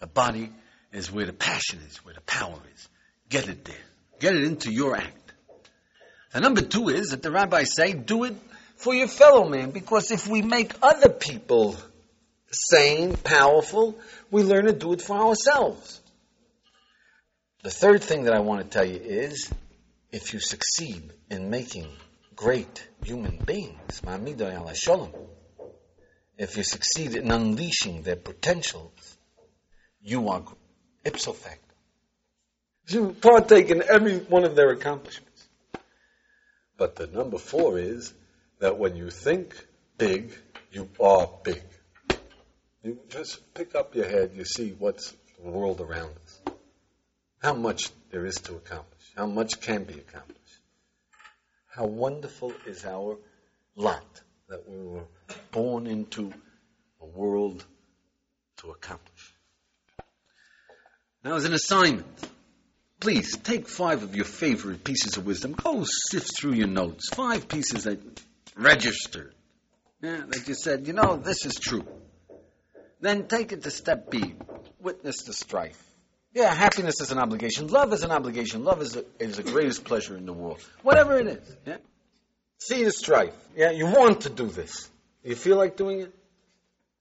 The 0.00 0.06
body 0.06 0.50
is 0.92 1.12
where 1.12 1.26
the 1.26 1.32
passion 1.32 1.80
is, 1.86 1.98
where 1.98 2.14
the 2.14 2.22
power 2.22 2.58
is. 2.74 2.88
Get 3.28 3.48
it 3.48 3.64
there. 3.64 3.76
Get 4.18 4.34
it 4.34 4.44
into 4.44 4.72
your 4.72 4.96
act. 4.96 5.32
The 6.32 6.40
number 6.40 6.62
two 6.62 6.88
is 6.88 7.08
that 7.08 7.22
the 7.22 7.30
rabbis 7.30 7.74
say, 7.74 7.92
do 7.92 8.24
it 8.24 8.36
for 8.76 8.94
your 8.94 9.08
fellow 9.08 9.48
man, 9.48 9.70
because 9.70 10.10
if 10.10 10.26
we 10.26 10.40
make 10.40 10.72
other 10.82 11.10
people 11.10 11.76
sane, 12.50 13.16
powerful, 13.16 13.98
we 14.30 14.42
learn 14.42 14.64
to 14.66 14.72
do 14.72 14.92
it 14.94 15.02
for 15.02 15.16
ourselves. 15.16 16.00
The 17.62 17.70
third 17.70 18.02
thing 18.02 18.24
that 18.24 18.34
I 18.34 18.40
want 18.40 18.62
to 18.62 18.68
tell 18.68 18.84
you 18.84 19.00
is, 19.02 19.50
if 20.10 20.32
you 20.32 20.40
succeed 20.40 21.12
in 21.30 21.50
making 21.50 21.88
great 22.34 22.86
human 23.02 23.36
beings, 23.38 24.00
if 26.38 26.56
you 26.56 26.62
succeed 26.62 27.14
in 27.14 27.30
unleashing 27.30 28.02
their 28.02 28.16
potentials, 28.16 29.18
you 30.02 30.28
are 30.28 30.42
ipso 31.04 31.32
facto. 31.32 31.74
You 32.86 33.12
partake 33.20 33.70
in 33.70 33.82
every 33.82 34.18
one 34.18 34.44
of 34.44 34.56
their 34.56 34.70
accomplishments. 34.70 35.48
But 36.78 36.96
the 36.96 37.06
number 37.08 37.38
four 37.38 37.78
is 37.78 38.14
that 38.60 38.78
when 38.78 38.96
you 38.96 39.10
think 39.10 39.54
big, 39.98 40.32
you 40.70 40.88
are 41.00 41.28
big. 41.42 41.62
You 42.82 42.98
just 43.08 43.52
pick 43.54 43.74
up 43.74 43.94
your 43.94 44.08
head, 44.08 44.30
you 44.34 44.44
see 44.44 44.74
what's 44.78 45.12
the 45.42 45.50
world 45.50 45.80
around 45.80 46.14
us. 46.24 46.54
How 47.42 47.54
much 47.54 47.90
there 48.10 48.24
is 48.24 48.36
to 48.36 48.54
accomplish, 48.54 48.97
how 49.18 49.26
much 49.26 49.60
can 49.60 49.82
be 49.82 49.94
accomplished. 49.94 50.60
How 51.66 51.86
wonderful 51.86 52.52
is 52.66 52.84
our 52.84 53.18
lot 53.74 54.20
that 54.48 54.68
we 54.68 54.78
were 54.78 55.08
born 55.50 55.88
into 55.88 56.32
a 57.00 57.04
world 57.04 57.64
to 58.58 58.70
accomplish. 58.70 59.34
Now, 61.24 61.34
as 61.34 61.46
an 61.46 61.52
assignment, 61.52 62.06
please 63.00 63.36
take 63.36 63.66
five 63.66 64.04
of 64.04 64.14
your 64.14 64.24
favorite 64.24 64.84
pieces 64.84 65.16
of 65.16 65.26
wisdom. 65.26 65.54
Go 65.54 65.84
sift 65.84 66.38
through 66.38 66.52
your 66.52 66.68
notes. 66.68 67.08
Five 67.12 67.48
pieces 67.48 67.84
that 67.84 67.98
registered. 68.54 69.34
Yeah, 70.00 70.22
that 70.28 70.46
you 70.46 70.54
said, 70.54 70.86
you 70.86 70.92
know, 70.92 71.16
this 71.16 71.44
is 71.44 71.54
true. 71.54 71.84
Then 73.00 73.26
take 73.26 73.50
it 73.50 73.64
to 73.64 73.72
step 73.72 74.10
B. 74.10 74.34
Witness 74.80 75.24
the 75.24 75.32
strife. 75.32 75.87
Yeah, 76.38 76.54
happiness 76.54 77.00
is 77.00 77.10
an 77.10 77.18
obligation. 77.18 77.66
Love 77.66 77.92
is 77.92 78.04
an 78.04 78.12
obligation. 78.12 78.62
Love 78.62 78.80
is, 78.80 78.94
a, 78.94 79.04
is 79.18 79.38
the 79.38 79.42
greatest 79.42 79.82
pleasure 79.82 80.16
in 80.16 80.24
the 80.24 80.32
world. 80.32 80.60
Whatever 80.82 81.18
it 81.18 81.26
is. 81.26 81.56
Yeah? 81.66 81.78
See 82.58 82.84
the 82.84 82.92
strife. 82.92 83.34
Yeah, 83.56 83.72
you 83.72 83.86
want 83.86 84.20
to 84.20 84.30
do 84.30 84.46
this. 84.46 84.88
You 85.24 85.34
feel 85.34 85.56
like 85.56 85.76
doing 85.76 86.02
it? 86.02 86.14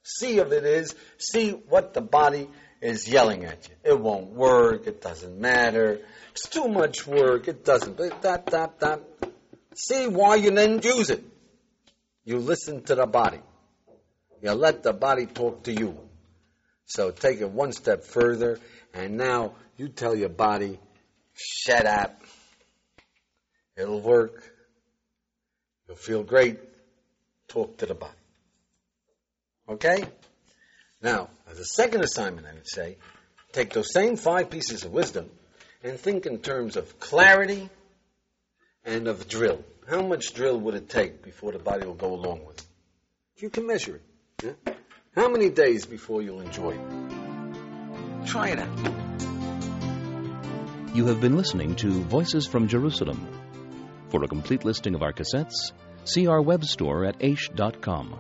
See 0.02 0.40
of 0.40 0.52
it 0.54 0.64
is, 0.64 0.96
see 1.20 1.52
what 1.52 1.94
the 1.94 2.02
body 2.02 2.50
is 2.82 3.08
yelling 3.08 3.46
at 3.46 3.70
you. 3.70 3.76
It 3.84 4.00
won't 4.00 4.32
work. 4.32 4.88
It 4.88 5.04
doesn't 5.04 5.40
matter. 5.40 6.00
It's 6.32 6.50
too 6.50 6.68
much 6.68 7.06
work. 7.06 7.48
It 7.48 7.64
doesn't. 7.64 7.96
That, 7.96 8.48
that, 8.48 8.80
that. 8.80 9.02
See 9.76 10.08
why 10.08 10.38
you 10.38 10.50
didn't 10.50 10.84
use 10.84 11.12
it. 11.12 11.24
You 12.26 12.40
listen 12.40 12.82
to 12.86 12.96
the 12.96 13.06
body. 13.06 13.42
You 14.42 14.54
let 14.54 14.82
the 14.82 14.94
body 14.94 15.28
talk 15.28 15.62
to 15.66 15.72
you. 15.72 15.96
So 16.88 17.12
take 17.12 17.42
it 17.42 17.52
one 17.52 17.74
step 17.74 18.06
further, 18.06 18.60
and 18.98 19.16
now 19.16 19.54
you 19.78 19.90
tell 19.90 20.16
your 20.16 20.30
body, 20.30 20.80
shut 21.36 21.86
up. 21.86 22.20
It'll 23.78 24.02
work. 24.02 24.44
You'll 25.88 25.98
feel 25.98 26.24
great. 26.24 26.58
Talk 27.48 27.78
to 27.78 27.86
the 27.86 27.94
body. 27.94 28.14
Okay? 29.70 30.04
Now, 31.02 31.30
as 31.50 31.60
a 31.60 31.66
second 31.66 32.04
assignment, 32.04 32.48
I 32.48 32.54
would 32.54 32.68
say, 32.68 32.98
take 33.52 33.72
those 33.72 33.94
same 33.94 34.18
five 34.18 34.50
pieces 34.50 34.84
of 34.84 34.92
wisdom 34.92 35.30
and 35.84 36.00
think 36.00 36.26
in 36.26 36.40
terms 36.40 36.76
of 36.76 37.00
clarity 37.00 37.70
and 38.84 39.08
of 39.08 39.28
drill. 39.28 39.64
How 39.88 40.02
much 40.02 40.34
drill 40.34 40.60
would 40.62 40.74
it 40.74 40.90
take 40.90 41.22
before 41.22 41.52
the 41.52 41.60
body 41.60 41.86
will 41.86 41.94
go 41.94 42.16
along 42.16 42.46
with 42.46 42.58
it? 42.58 42.66
You 43.38 43.52
can 43.52 43.68
measure 43.68 43.98
it. 43.98 44.56
Yeah? 44.66 44.74
How 45.16 45.30
many 45.30 45.50
days 45.50 45.86
before 45.86 46.24
you'll 46.24 46.42
enjoy 46.42 46.72
it? 46.72 47.17
Try 48.26 48.50
it 48.50 48.60
out. 48.60 48.98
You 50.94 51.06
have 51.08 51.22
been 51.22 51.38
listening 51.38 51.76
to 51.76 52.02
Voices 52.04 52.48
from 52.48 52.68
Jerusalem. 52.68 53.28
For 54.10 54.24
a 54.24 54.28
complete 54.28 54.66
listing 54.66 54.96
of 54.96 55.04
our 55.04 55.14
cassettes, 55.14 55.72
see 56.06 56.28
our 56.28 56.42
web 56.42 56.66
store 56.66 57.06
at 57.06 57.20
aish.com. 57.20 58.20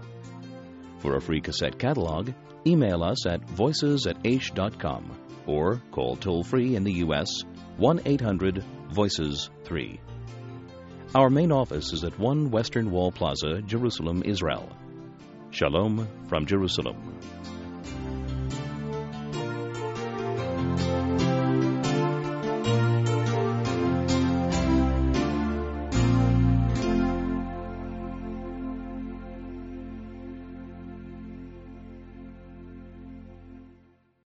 For 0.99 1.15
a 1.15 1.21
free 1.21 1.41
cassette 1.41 1.79
catalog, 1.79 2.31
email 2.65 3.03
us 3.03 3.25
at 3.25 3.47
voices 3.49 4.05
at 4.07 4.21
aish.com 4.23 5.17
or 5.47 5.81
call 5.91 6.17
toll 6.17 6.43
free 6.43 6.75
in 6.75 6.83
the 6.83 6.93
U.S. 7.05 7.29
1 7.77 8.01
800 8.05 8.63
Voices 8.91 9.49
3. 9.63 9.99
Our 11.15 11.29
main 11.29 11.51
office 11.51 11.93
is 11.93 12.03
at 12.03 12.19
1 12.19 12.51
Western 12.51 12.91
Wall 12.91 13.11
Plaza, 13.11 13.61
Jerusalem, 13.61 14.23
Israel. 14.25 14.69
Shalom 15.51 16.07
from 16.27 16.45
Jerusalem. 16.45 17.17